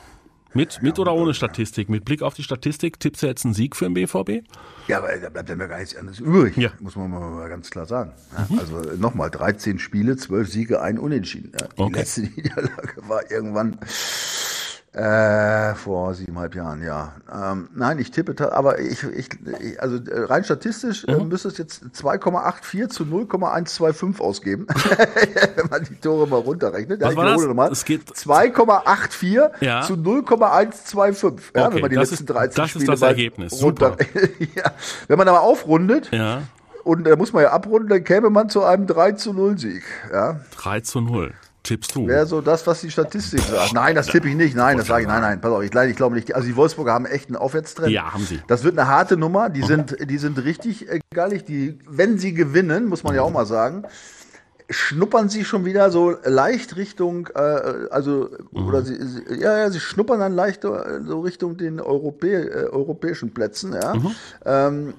Mit, 0.54 0.80
mit 0.82 0.98
oder 0.98 1.12
ohne 1.12 1.34
Statistik? 1.34 1.90
Mit 1.90 2.06
Blick 2.06 2.22
auf 2.22 2.32
die 2.32 2.42
Statistik 2.42 2.98
tippst 2.98 3.22
du 3.22 3.26
jetzt 3.26 3.44
einen 3.44 3.52
Sieg 3.52 3.76
für 3.76 3.84
den 3.84 3.92
BVB? 3.92 4.42
Ja, 4.88 4.98
aber 4.98 5.14
da 5.18 5.28
bleibt 5.28 5.50
ja 5.50 5.56
mir 5.56 5.68
gar 5.68 5.78
nichts 5.80 5.94
anderes 5.94 6.18
übrig. 6.18 6.56
Ja. 6.56 6.70
Muss 6.80 6.96
man 6.96 7.10
mal, 7.10 7.46
ganz 7.50 7.68
klar 7.68 7.84
sagen. 7.84 8.12
Ja, 8.48 8.58
Also 8.58 8.78
nochmal, 8.96 9.30
13 9.30 9.78
Spiele, 9.78 10.16
12 10.16 10.48
Siege, 10.50 10.80
ein 10.80 10.98
Unentschieden. 10.98 11.52
Die 11.76 11.82
Okay. 11.82 11.92
letzte 11.98 12.20
Niederlage 12.36 13.02
war 13.06 13.30
irgendwann 13.30 13.78
äh, 14.96 15.74
vor 15.74 16.14
siebeneinhalb 16.14 16.54
Jahren, 16.54 16.82
ja. 16.82 17.12
Ähm, 17.30 17.68
nein, 17.74 17.98
ich 17.98 18.10
tippe, 18.12 18.50
aber 18.52 18.78
ich, 18.78 19.02
ich, 19.04 19.28
ich 19.60 19.82
also 19.82 19.96
äh, 19.96 20.24
rein 20.24 20.42
statistisch 20.42 21.04
äh, 21.04 21.16
müsste 21.22 21.48
es 21.48 21.58
jetzt 21.58 21.84
2,84 21.94 22.88
zu 22.88 23.04
0,125 23.04 24.20
ausgeben, 24.24 24.66
wenn 25.56 25.68
man 25.68 25.84
die 25.84 25.96
Tore 25.96 26.26
mal 26.26 26.38
runterrechnet. 26.40 27.00
Ja, 27.00 27.06
Was 27.08 27.12
ich 27.12 27.18
war 27.18 27.24
das? 27.26 27.42
nochmal. 27.44 27.70
Es 27.72 27.84
geht- 27.84 28.08
2,84 28.10 29.50
Ja. 29.60 29.82
zu 29.82 29.96
0,125, 29.96 31.52
ja, 31.54 31.66
Okay, 31.66 31.74
wenn 31.74 31.80
man 31.82 31.90
die 31.90 31.96
das 31.96 32.10
letzten 32.12 32.24
ist- 32.24 32.30
13 32.34 32.56
das 32.56 32.64
ist 32.66 32.70
Spiele 32.72 32.86
das 32.92 33.00
mal 33.00 33.06
Ergebnis. 33.08 33.62
runter. 33.62 33.96
ja. 34.54 34.64
Wenn 35.08 35.18
man 35.18 35.28
aber 35.28 35.42
aufrundet, 35.42 36.10
Ja, 36.10 36.42
und 36.84 37.04
da 37.04 37.16
muss 37.16 37.32
man 37.32 37.42
ja 37.42 37.50
abrunden, 37.52 37.88
dann 37.88 38.04
käme 38.04 38.30
man 38.30 38.48
zu 38.48 38.62
einem 38.64 38.86
3 38.86 39.12
zu 39.12 39.32
0 39.32 39.58
Sieg. 39.58 39.82
Ja, 40.12 40.40
3 40.56 40.80
zu 40.80 41.00
0. 41.00 41.34
Tippst 41.66 41.96
du? 41.96 42.06
wäre 42.06 42.26
so 42.26 42.40
das, 42.40 42.66
was 42.66 42.80
die 42.80 42.90
Statistik 42.90 43.40
sagt. 43.40 43.72
Nein, 43.72 43.96
das 43.96 44.06
tippe 44.06 44.28
ich 44.28 44.36
nicht. 44.36 44.54
Nein, 44.54 44.78
das 44.78 44.86
sage 44.86 45.02
ich. 45.02 45.08
Nein, 45.08 45.20
nein, 45.20 45.40
pass 45.40 45.50
auf, 45.50 45.62
ich, 45.62 45.74
ich 45.74 45.96
glaube 45.96 46.14
nicht. 46.14 46.34
Also 46.34 46.46
die 46.46 46.54
Wolfsburger 46.54 46.92
haben 46.92 47.06
echt 47.06 47.28
einen 47.28 47.36
Aufwärtstrend. 47.36 47.90
Ja, 47.90 48.12
haben 48.12 48.24
sie. 48.24 48.40
Das 48.46 48.62
wird 48.62 48.78
eine 48.78 48.88
harte 48.88 49.16
Nummer. 49.16 49.50
Die 49.50 49.62
sind, 49.62 49.96
die 50.08 50.18
sind 50.18 50.42
richtig 50.44 50.88
äh, 50.88 51.00
gallig. 51.12 51.44
Die, 51.44 51.78
wenn 51.88 52.18
sie 52.18 52.34
gewinnen, 52.34 52.86
muss 52.86 53.02
man 53.02 53.16
ja 53.16 53.22
auch 53.22 53.32
mal 53.32 53.46
sagen, 53.46 53.84
schnuppern 54.70 55.28
sie 55.28 55.44
schon 55.44 55.64
wieder 55.64 55.90
so 55.90 56.14
leicht 56.24 56.76
Richtung, 56.76 57.28
äh, 57.34 57.40
also, 57.90 58.30
oder 58.52 58.82
sie, 58.82 58.96
sie, 59.04 59.22
ja, 59.40 59.58
ja, 59.58 59.70
sie 59.70 59.80
schnuppern 59.80 60.20
dann 60.20 60.34
leicht 60.34 60.64
äh, 60.64 61.00
so 61.04 61.20
Richtung 61.20 61.56
den 61.56 61.80
Europä 61.80 62.44
äh, 62.44 62.68
europäischen 62.68 63.32
Plätzen, 63.32 63.74
ja. 63.74 63.94
Ähm, 64.44 64.94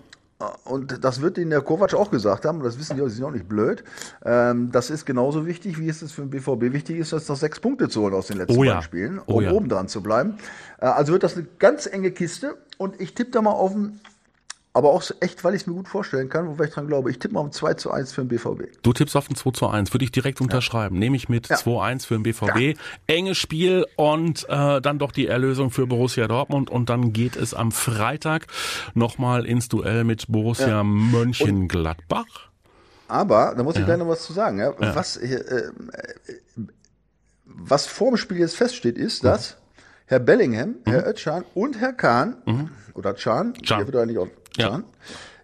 und 0.66 1.04
das 1.04 1.22
wird 1.22 1.40
Ihnen 1.40 1.50
der 1.50 1.62
Kovac 1.62 1.96
auch 1.96 2.12
gesagt 2.12 2.46
haben, 2.46 2.62
das 2.62 2.78
wissen 2.78 2.96
die, 2.96 3.04
die 3.04 3.10
sind 3.10 3.24
auch 3.24 3.32
nicht 3.32 3.50
blöd. 3.50 3.84
Ähm, 4.24 4.72
das 4.72 4.92
ist 4.92 5.06
genauso 5.06 5.48
wichtig, 5.48 5.80
wie 5.80 5.90
es 5.90 6.12
für 6.12 6.22
den 6.22 6.30
BVB 6.30 6.74
wichtig 6.74 6.98
ist, 6.98 7.12
dass 7.12 7.28
noch 7.28 7.38
sechs 7.38 7.60
Punkte 7.60 7.90
zu 7.90 8.02
holen 8.02 8.14
aus 8.14 8.28
den 8.28 8.38
letzten 8.38 8.56
Oh 8.56 8.64
ja. 8.64 8.74
beiden 8.74 8.84
Spielen, 8.84 9.22
Oh 9.26 9.38
um 9.38 9.44
ja. 9.44 9.52
oben 9.52 9.68
dran 9.68 9.88
zu 9.88 10.04
bleiben. 10.04 10.38
Äh, 10.80 10.86
also 10.86 11.14
wird 11.14 11.24
das 11.24 11.36
eine 11.38 11.48
ganz 11.58 11.88
enge 11.88 12.12
Kiste 12.12 12.56
und 12.78 13.02
ich 13.02 13.16
tippe 13.16 13.32
da 13.32 13.42
mal 13.42 13.52
auf 13.52 13.74
ein, 13.74 14.00
aber 14.74 14.90
auch 14.92 15.02
so 15.02 15.16
echt, 15.22 15.44
weil 15.44 15.56
ich 15.56 15.62
es 15.62 15.68
mir 15.68 15.74
gut 15.74 15.88
vorstellen 15.88 16.30
kann, 16.30 16.48
wobei 16.48 16.66
ich 16.66 16.72
dran 16.72 16.86
glaube, 16.86 17.10
ich 17.10 17.18
tippe 17.18 17.34
mal 17.34 17.40
um 17.40 17.52
2 17.52 17.74
zu 17.76 17.90
1 17.90 18.14
für 18.14 18.22
den 18.22 18.28
BVB. 18.28 18.82
Du 18.84 18.94
tippst 18.94 19.16
auf 19.16 19.28
ein 19.30 19.36
2 19.36 19.52
zu 19.52 19.68
1, 19.68 19.92
würde 19.94 20.06
ich 20.06 20.12
direkt 20.12 20.40
unterschreiben. 20.40 21.00
Nehme 21.00 21.16
ich 21.18 21.30
mit 21.30 21.50
Ja. 21.50 21.56
2-1 21.56 22.06
für 22.06 22.14
den 22.14 22.24
BVB. 22.24 22.78
Enges 23.08 23.38
Spiel 23.40 23.88
und 23.96 24.46
äh, 24.50 24.80
dann 24.82 25.00
doch 25.00 25.12
die 25.12 25.26
Erlösung 25.28 25.72
für 25.72 25.88
Borussia 25.88 26.28
Dortmund 26.28 26.70
und 26.70 26.90
dann 26.90 27.12
geht 27.12 27.36
es 27.36 27.56
am 27.56 27.72
Freitag 27.72 28.46
nochmal 28.94 29.46
ins 29.48 29.68
Duell 29.68 30.04
mit 30.04 30.28
Borussia 30.28 30.84
Mönchengladbach. 30.84 32.50
Aber, 33.08 33.54
da 33.56 33.64
muss 33.64 33.78
ich 33.78 33.86
gleich 33.86 33.98
noch 33.98 34.08
was 34.10 34.24
zu 34.24 34.34
sagen. 34.34 34.60
Ja? 34.60 34.74
Was, 34.78 35.18
äh, 35.18 35.34
äh, 35.34 35.72
was 37.46 37.88
vor 37.88 38.10
dem 38.12 38.18
Spiel 38.18 38.38
jetzt 38.38 38.56
feststeht, 38.56 38.98
ist, 38.98 39.24
dass 39.24 39.58
Herr 40.06 40.20
Bellingham, 40.20 40.76
Herr 40.86 41.08
Özcan 41.08 41.44
und 41.54 41.80
Herr 41.80 41.94
Kahn, 41.94 42.70
oder 42.94 43.14
Can, 43.14 43.54
Can. 43.54 43.80
der 43.80 43.88
wird 43.88 43.96
eigentlich 43.96 44.18
auch 44.18 44.28
Ja. 44.58 44.70
Can, 44.70 44.84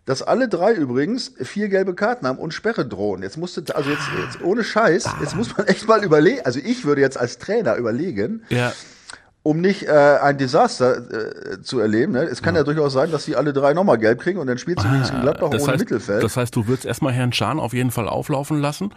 dass 0.06 0.22
alle 0.22 0.50
drei 0.50 0.74
übrigens 0.74 1.34
vier 1.42 1.70
gelbe 1.70 1.96
Karten 1.96 2.28
haben 2.28 2.38
und 2.38 2.54
Sperre 2.54 2.86
drohen. 2.86 3.24
Jetzt 3.24 3.38
musste, 3.38 3.64
also 3.74 3.90
jetzt, 3.90 4.04
jetzt 4.22 4.44
ohne 4.44 4.64
Scheiß, 4.64 5.06
jetzt 5.22 5.36
muss 5.36 5.56
man 5.56 5.66
echt 5.68 5.88
mal 5.88 6.04
überlegen, 6.04 6.42
also 6.44 6.60
ich 6.60 6.84
würde 6.84 7.02
jetzt 7.02 7.18
als 7.18 7.38
Trainer 7.38 7.76
überlegen, 7.76 8.44
Ja, 8.50 8.74
um 9.46 9.60
nicht 9.60 9.84
äh, 9.88 9.92
ein 10.22 10.38
Desaster 10.38 10.98
äh, 10.98 11.62
zu 11.62 11.80
erleben. 11.80 12.14
Ne? 12.14 12.24
Es 12.24 12.42
kann 12.42 12.56
ja. 12.56 12.64
durchaus 12.64 12.94
sein, 12.94 13.12
dass 13.12 13.26
die 13.26 13.36
alle 13.36 13.52
drei 13.52 13.74
nochmal 13.74 13.98
gelb 13.98 14.22
kriegen 14.22 14.40
und 14.40 14.48
dann 14.48 14.58
spielst 14.58 14.86
du 14.86 14.90
wenigstens 14.90 15.18
in 15.18 15.22
Gladbach 15.22 15.50
das 15.50 15.64
ohne 15.64 15.72
heißt, 15.74 15.80
Mittelfeld. 15.82 16.24
das 16.24 16.38
heißt, 16.38 16.56
du 16.56 16.68
würdest 16.68 16.86
erstmal 16.86 17.12
Herrn 17.14 17.32
Can 17.32 17.60
auf 17.60 17.74
jeden 17.74 17.92
Fall 17.92 18.08
auflaufen 18.08 18.60
lassen, 18.62 18.94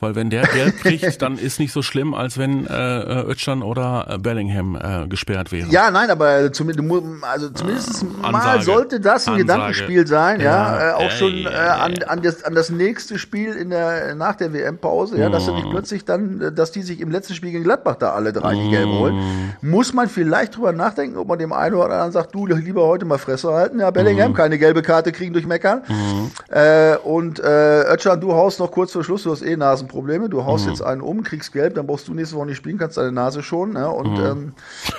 weil 0.00 0.14
wenn 0.14 0.30
der 0.30 0.42
gelb 0.46 0.78
kriegt, 0.78 1.20
dann 1.22 1.36
ist 1.36 1.60
nicht 1.60 1.72
so 1.72 1.82
schlimm, 1.82 2.14
als 2.14 2.38
wenn 2.38 2.66
äh, 2.66 3.22
Özcan 3.24 3.62
oder 3.62 4.06
äh, 4.08 4.18
Bellingham 4.18 4.76
äh, 4.76 5.06
gesperrt 5.08 5.52
wären. 5.52 5.70
Ja, 5.70 5.90
nein, 5.90 6.10
aber 6.10 6.50
zumindest, 6.52 6.88
also 7.22 7.50
zumindest 7.50 8.04
mal 8.20 8.28
Ansage. 8.34 8.62
sollte 8.64 8.98
das 9.00 9.26
ein 9.28 9.34
Ansage. 9.34 9.38
Gedankenspiel 9.42 10.06
sein, 10.06 10.40
ja, 10.40 10.44
Ja, 10.78 10.88
äh, 10.88 10.92
auch 10.94 11.02
ja, 11.02 11.10
schon 11.10 11.36
ja, 11.36 11.50
äh, 11.50 11.52
ja, 11.54 11.74
an, 11.76 11.94
ja. 12.00 12.06
an, 12.08 12.22
das, 12.22 12.44
an 12.44 12.54
das 12.54 12.70
nächste 12.70 13.18
Spiel 13.18 13.52
in 13.52 13.68
der, 13.68 14.14
nach 14.14 14.36
der 14.36 14.54
WM-Pause, 14.54 15.18
ja, 15.18 15.28
dass 15.28 15.44
du 15.44 15.50
Mhm. 15.52 15.56
nicht 15.58 15.70
plötzlich 15.70 16.04
dann, 16.06 16.40
äh, 16.40 16.50
dass 16.52 16.72
die 16.72 16.80
sich 16.82 17.00
im 17.00 17.10
letzten 17.10 17.34
Spiel 17.34 17.50
gegen 17.52 17.62
Gladbach 17.64 17.96
da 17.96 18.12
alle 18.12 18.32
drei 18.32 18.54
die 18.54 18.70
gelb 18.70 18.88
Mhm. 18.88 18.92
holen. 18.98 19.54
Muss 19.60 19.81
man 19.92 20.08
vielleicht 20.08 20.56
drüber 20.56 20.72
nachdenken, 20.72 21.16
ob 21.18 21.26
man 21.28 21.38
dem 21.38 21.52
einen 21.52 21.74
oder 21.74 21.84
anderen 21.86 22.12
sagt, 22.12 22.34
du 22.34 22.46
lieber 22.46 22.86
heute 22.86 23.04
mal 23.04 23.18
Fresse 23.18 23.52
halten, 23.52 23.80
ja, 23.80 23.90
Bellingham, 23.90 24.32
Mhm. 24.32 24.36
keine 24.36 24.58
gelbe 24.58 24.82
Karte 24.82 25.10
kriegen 25.12 25.32
durch 25.32 25.46
Meckern. 25.46 25.82
Äh, 26.48 26.96
und 26.98 27.40
äh, 27.40 27.92
Özcan, 27.92 28.20
du 28.20 28.32
haust 28.34 28.60
noch 28.60 28.70
kurz 28.70 28.92
vor 28.92 29.02
Schluss, 29.04 29.22
du 29.22 29.30
hast 29.32 29.42
eh 29.42 29.56
Nasenprobleme, 29.56 30.28
du 30.28 30.40
Mhm. 30.40 30.44
haust 30.46 30.66
jetzt 30.66 30.82
einen 30.82 31.00
um, 31.00 31.22
kriegst 31.22 31.52
gelb, 31.52 31.74
dann 31.74 31.86
brauchst 31.86 32.06
du 32.08 32.14
nächste 32.14 32.36
Woche 32.36 32.46
nicht 32.46 32.56
spielen, 32.58 32.78
kannst 32.78 32.96
deine 32.96 33.12
Nase 33.12 33.42
schonen, 33.42 33.76
ja, 33.76 33.86
und 33.88 34.18
ähm, 34.18 34.52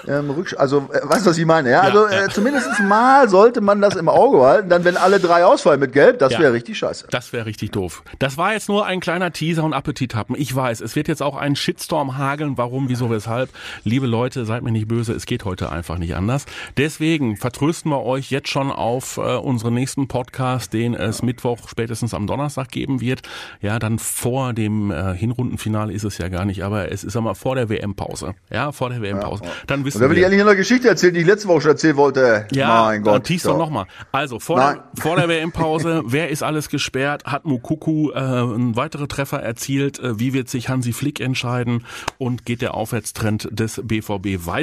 ähm, 0.08 0.30
Rücksch 0.32 0.56
also 0.58 0.90
äh, 0.92 1.00
weißt 1.04 1.26
du, 1.26 1.30
was 1.30 1.38
ich 1.38 1.46
meine? 1.46 1.70
Ja, 1.72 1.82
also 1.82 2.06
Mhm. 2.06 2.12
ja. 2.12 2.26
äh, 2.26 2.30
zumindest 2.30 2.68
mal 2.82 3.30
sollte 3.30 3.62
man 3.62 3.82
das 3.82 3.96
im 3.96 4.10
Auge 4.10 4.38
behalten, 4.38 4.70
dann 4.70 4.84
wenn 4.84 4.98
alle 4.98 5.20
drei 5.20 5.46
ausfallen 5.46 5.80
mit 5.80 5.94
gelb, 5.94 6.20
das 6.20 6.34
Ja. 6.34 6.40
wäre 6.40 6.54
richtig 6.54 6.78
scheiße. 6.78 7.08
Das 7.12 7.32
wäre 7.34 7.46
richtig 7.46 7.72
doof. 7.72 8.04
Das 8.20 8.38
war 8.38 8.54
jetzt 8.54 8.70
nur 8.70 8.86
ein 8.86 9.00
kleiner 9.00 9.32
Teaser 9.32 9.64
und 9.64 9.74
Appetit 9.74 10.16
happen. 10.16 10.36
Ich 10.38 10.54
weiß, 10.56 10.82
es 10.82 10.96
wird 10.96 11.08
jetzt 11.08 11.22
auch 11.22 11.36
einen 11.38 11.56
Shitstorm 11.56 12.18
hageln. 12.18 12.58
Warum, 12.58 12.90
wieso, 12.90 13.10
weshalb? 13.10 13.50
Liebe 13.84 14.08
Leute, 14.08 14.46
seid 14.46 14.64
mir 14.64 14.72
nicht 14.74 14.88
böse. 14.88 15.14
Es 15.14 15.26
geht 15.26 15.46
heute 15.46 15.72
einfach 15.72 15.98
nicht 15.98 16.16
anders. 16.16 16.46
Deswegen 16.78 17.38
vertrösten 17.38 17.92
wir 17.92 18.04
euch 18.04 18.30
jetzt 18.32 18.50
schon 18.50 18.72
auf 18.72 19.18
äh, 19.18 19.22
unseren 19.38 19.74
nächsten 19.74 20.08
Podcast, 20.08 20.74
den 20.74 20.94
es 20.94 21.22
Mittwoch, 21.22 21.70
spätestens 21.70 22.14
am 22.14 22.28
Donnerstag 22.28 22.70
geben 22.70 23.00
wird. 23.02 23.22
Ja, 23.62 23.80
dann 23.80 24.00
vor 24.00 24.54
dem 24.54 24.92
äh, 24.92 25.14
Hinrundenfinale 25.16 25.94
ist 25.94 26.04
es 26.04 26.18
ja 26.18 26.28
gar 26.28 26.46
nicht, 26.46 26.64
aber 26.64 26.92
es 26.92 27.04
ist 27.04 27.16
einmal 27.16 27.36
vor 27.36 27.56
der 27.56 27.70
WM-Pause. 27.70 28.36
Ja, 28.52 28.72
vor 28.72 28.90
der 28.90 29.02
WM-Pause. 29.02 29.44
Dann 29.68 29.86
wissen 29.86 29.98
Und 29.98 30.04
da 30.04 30.10
will 30.10 30.16
wir. 30.18 30.22
ich 30.22 30.26
eigentlich 30.28 30.40
noch 30.42 30.48
eine 30.50 30.58
Geschichte 30.58 30.88
erzählen, 30.88 31.14
die 31.14 31.22
ich 31.22 31.28
letzte 31.28 31.48
Woche 31.48 31.62
schon 31.62 31.72
erzählen 31.72 31.96
wollte. 31.98 32.48
Ja, 32.52 32.86
mein 32.86 33.04
dann 33.04 33.14
Gott. 33.16 33.24
tease 33.26 33.44
So. 33.44 33.52
doch 33.52 33.60
nochmal. 33.60 33.86
Also, 34.12 34.40
vor 34.40 34.58
Nein. 34.58 34.80
der, 34.96 35.02
vor 35.04 35.16
der 35.16 35.30
WM-Pause, 35.30 36.04
wer 36.06 36.30
ist 36.30 36.44
alles 36.44 36.70
gesperrt? 36.70 37.26
Hat 37.26 37.46
Mukuku 37.46 38.12
äh, 38.12 38.16
einen 38.18 38.76
weitere 38.76 39.08
Treffer 39.08 39.42
erzielt? 39.42 40.00
Äh, 40.00 40.20
wie 40.20 40.34
wird 40.34 40.50
sich 40.50 40.70
Hansi 40.70 40.94
Flick 40.94 41.20
entscheiden? 41.20 41.86
Und 42.18 42.46
geht 42.46 42.62
der 42.62 42.74
Aufwärtstrend 42.74 43.48
des 43.52 43.82
BVB 43.84 44.46
weiter? 44.46 44.63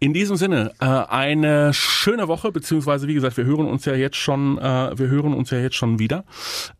In 0.00 0.12
diesem 0.12 0.36
Sinne, 0.36 0.72
äh, 0.80 0.84
eine 0.84 1.72
schöne 1.72 2.28
Woche, 2.28 2.52
beziehungsweise 2.52 3.08
wie 3.08 3.14
gesagt, 3.14 3.36
wir 3.36 3.44
hören 3.44 3.66
uns 3.66 3.86
ja 3.86 3.94
jetzt 3.94 4.16
schon, 4.16 4.58
äh, 4.58 4.98
wir 4.98 5.08
hören 5.08 5.32
uns 5.32 5.50
ja 5.50 5.58
jetzt 5.58 5.76
schon 5.76 5.98
wieder 5.98 6.24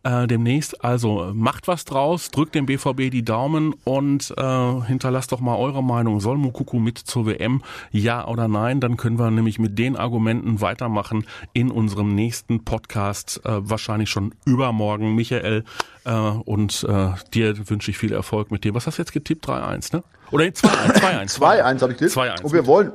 äh, 0.03 0.27
demnächst. 0.27 0.83
Also 0.83 1.31
macht 1.33 1.67
was 1.67 1.85
draus, 1.85 2.29
drückt 2.29 2.53
dem 2.53 2.67
BVB 2.67 3.09
die 3.09 3.23
Daumen 3.23 3.73
und 3.83 4.31
äh, 4.37 4.81
hinterlasst 4.81 5.31
doch 5.31 5.39
mal 5.39 5.55
eure 5.55 5.83
Meinung. 5.83 6.19
Soll 6.19 6.37
Mukuku 6.37 6.77
mit 6.77 6.99
zur 6.99 7.25
WM? 7.25 7.63
Ja 7.89 8.27
oder 8.27 8.47
nein? 8.47 8.79
Dann 8.79 8.97
können 8.97 9.17
wir 9.17 9.31
nämlich 9.31 9.57
mit 9.57 9.79
den 9.79 9.95
Argumenten 9.95 10.61
weitermachen 10.61 11.25
in 11.53 11.71
unserem 11.71 12.13
nächsten 12.13 12.63
Podcast, 12.63 13.41
äh, 13.43 13.67
wahrscheinlich 13.67 14.09
schon 14.09 14.35
übermorgen. 14.45 15.15
Michael, 15.15 15.63
äh, 16.05 16.11
und 16.11 16.85
äh, 16.87 17.09
dir 17.33 17.69
wünsche 17.69 17.91
ich 17.91 17.97
viel 17.97 18.13
Erfolg 18.13 18.51
mit 18.51 18.63
dir. 18.63 18.73
Was 18.73 18.87
hast 18.87 18.97
du 18.97 19.01
jetzt 19.01 19.11
getippt? 19.13 19.47
3-1, 19.47 19.95
ne? 19.95 20.03
Oder 20.31 20.45
2-1, 20.45 20.57
2-1. 20.99 21.39
2-1 21.39 21.81
habe 21.81 21.91
ich 21.93 21.97
das. 21.99 22.15
2-1. 22.15 22.41
Und 22.43 22.53
wir 22.53 22.65
wollen, 22.65 22.91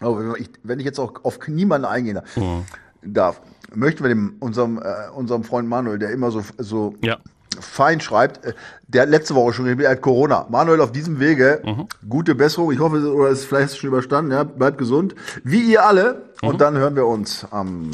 wenn 0.00 0.34
ich, 0.42 0.50
wenn 0.62 0.78
ich 0.78 0.84
jetzt 0.84 0.98
auch 0.98 1.12
auf 1.24 1.38
niemanden 1.48 1.84
eingehen 1.86 2.20
darf, 3.02 3.40
möchten 3.74 4.02
wir 4.04 4.08
dem, 4.08 4.36
unserem, 4.40 4.78
äh, 4.78 5.10
unserem 5.14 5.44
Freund 5.44 5.68
Manuel, 5.68 5.98
der 5.98 6.10
immer 6.10 6.30
so, 6.30 6.42
so 6.58 6.94
Ja. 7.02 7.18
fein 7.60 8.00
schreibt, 8.00 8.44
äh, 8.44 8.52
der 8.88 9.02
hat 9.02 9.08
letzte 9.08 9.34
Woche 9.34 9.52
schon 9.52 9.66
er 9.80 9.90
hat 9.90 10.00
Corona. 10.02 10.46
Manuel, 10.48 10.80
auf 10.80 10.92
diesem 10.92 11.18
Wege, 11.20 11.62
Mhm. 11.64 11.88
gute 12.08 12.34
Besserung. 12.34 12.72
Ich 12.72 12.78
hoffe, 12.78 12.96
oder 13.12 13.30
ist 13.30 13.44
vielleicht 13.44 13.76
schon 13.78 13.88
überstanden, 13.88 14.32
ja, 14.32 14.44
bleibt 14.44 14.78
gesund. 14.78 15.14
Wie 15.44 15.62
ihr 15.72 15.84
alle. 15.84 16.26
Mhm. 16.42 16.48
Und 16.48 16.60
dann 16.60 16.76
hören 16.76 16.96
wir 16.96 17.06
uns 17.06 17.46
am 17.50 17.90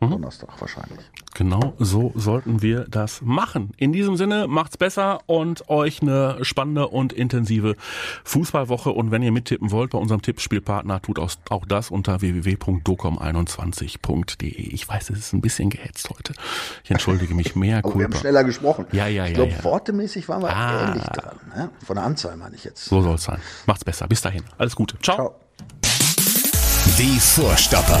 Donnerstag 0.00 0.48
wahrscheinlich. 0.60 0.98
Genau 1.34 1.74
so 1.78 2.12
sollten 2.16 2.60
wir 2.62 2.86
das 2.88 3.20
machen. 3.22 3.72
In 3.76 3.92
diesem 3.92 4.16
Sinne, 4.16 4.46
macht's 4.48 4.76
besser 4.78 5.20
und 5.26 5.68
euch 5.68 6.00
eine 6.02 6.38
spannende 6.42 6.88
und 6.88 7.12
intensive 7.12 7.76
Fußballwoche. 8.24 8.90
Und 8.90 9.10
wenn 9.10 9.22
ihr 9.22 9.30
mittippen 9.30 9.70
wollt 9.70 9.90
bei 9.90 9.98
unserem 9.98 10.22
Tippspielpartner, 10.22 11.02
tut 11.02 11.18
auch 11.18 11.30
auch 11.50 11.66
das 11.66 11.90
unter 11.90 12.20
www.docom21.de. 12.20 14.48
Ich 14.72 14.88
weiß, 14.88 15.10
es 15.10 15.18
ist 15.18 15.32
ein 15.34 15.40
bisschen 15.40 15.70
gehetzt 15.70 16.08
heute. 16.10 16.32
Ich 16.84 16.90
entschuldige 16.90 17.34
mich 17.34 17.54
mehr. 17.54 17.78
Aber 17.84 17.94
wir 17.96 18.04
haben 18.04 18.14
schneller 18.14 18.42
gesprochen. 18.44 18.86
Ja, 18.92 19.06
ja, 19.06 19.24
Ich 19.26 19.30
ja, 19.30 19.34
glaube, 19.36 19.52
ja. 19.52 19.64
wortemäßig 19.64 20.28
waren 20.28 20.42
wir 20.42 20.50
Ah. 20.56 20.88
ähnlich 20.88 21.04
dran. 21.04 21.36
Ne? 21.54 21.70
Von 21.84 21.96
der 21.96 22.04
Anzahl 22.04 22.36
meine 22.36 22.56
ich 22.56 22.64
jetzt. 22.64 22.86
So 22.86 23.02
soll's 23.02 23.24
sein. 23.24 23.38
Macht's 23.66 23.84
besser. 23.84 24.08
Bis 24.08 24.20
dahin. 24.22 24.42
Alles 24.58 24.74
Gute. 24.74 24.98
Ciao. 25.00 25.16
Ciao. 25.16 25.34
Die 26.98 27.20
Vorstopper. 27.20 28.00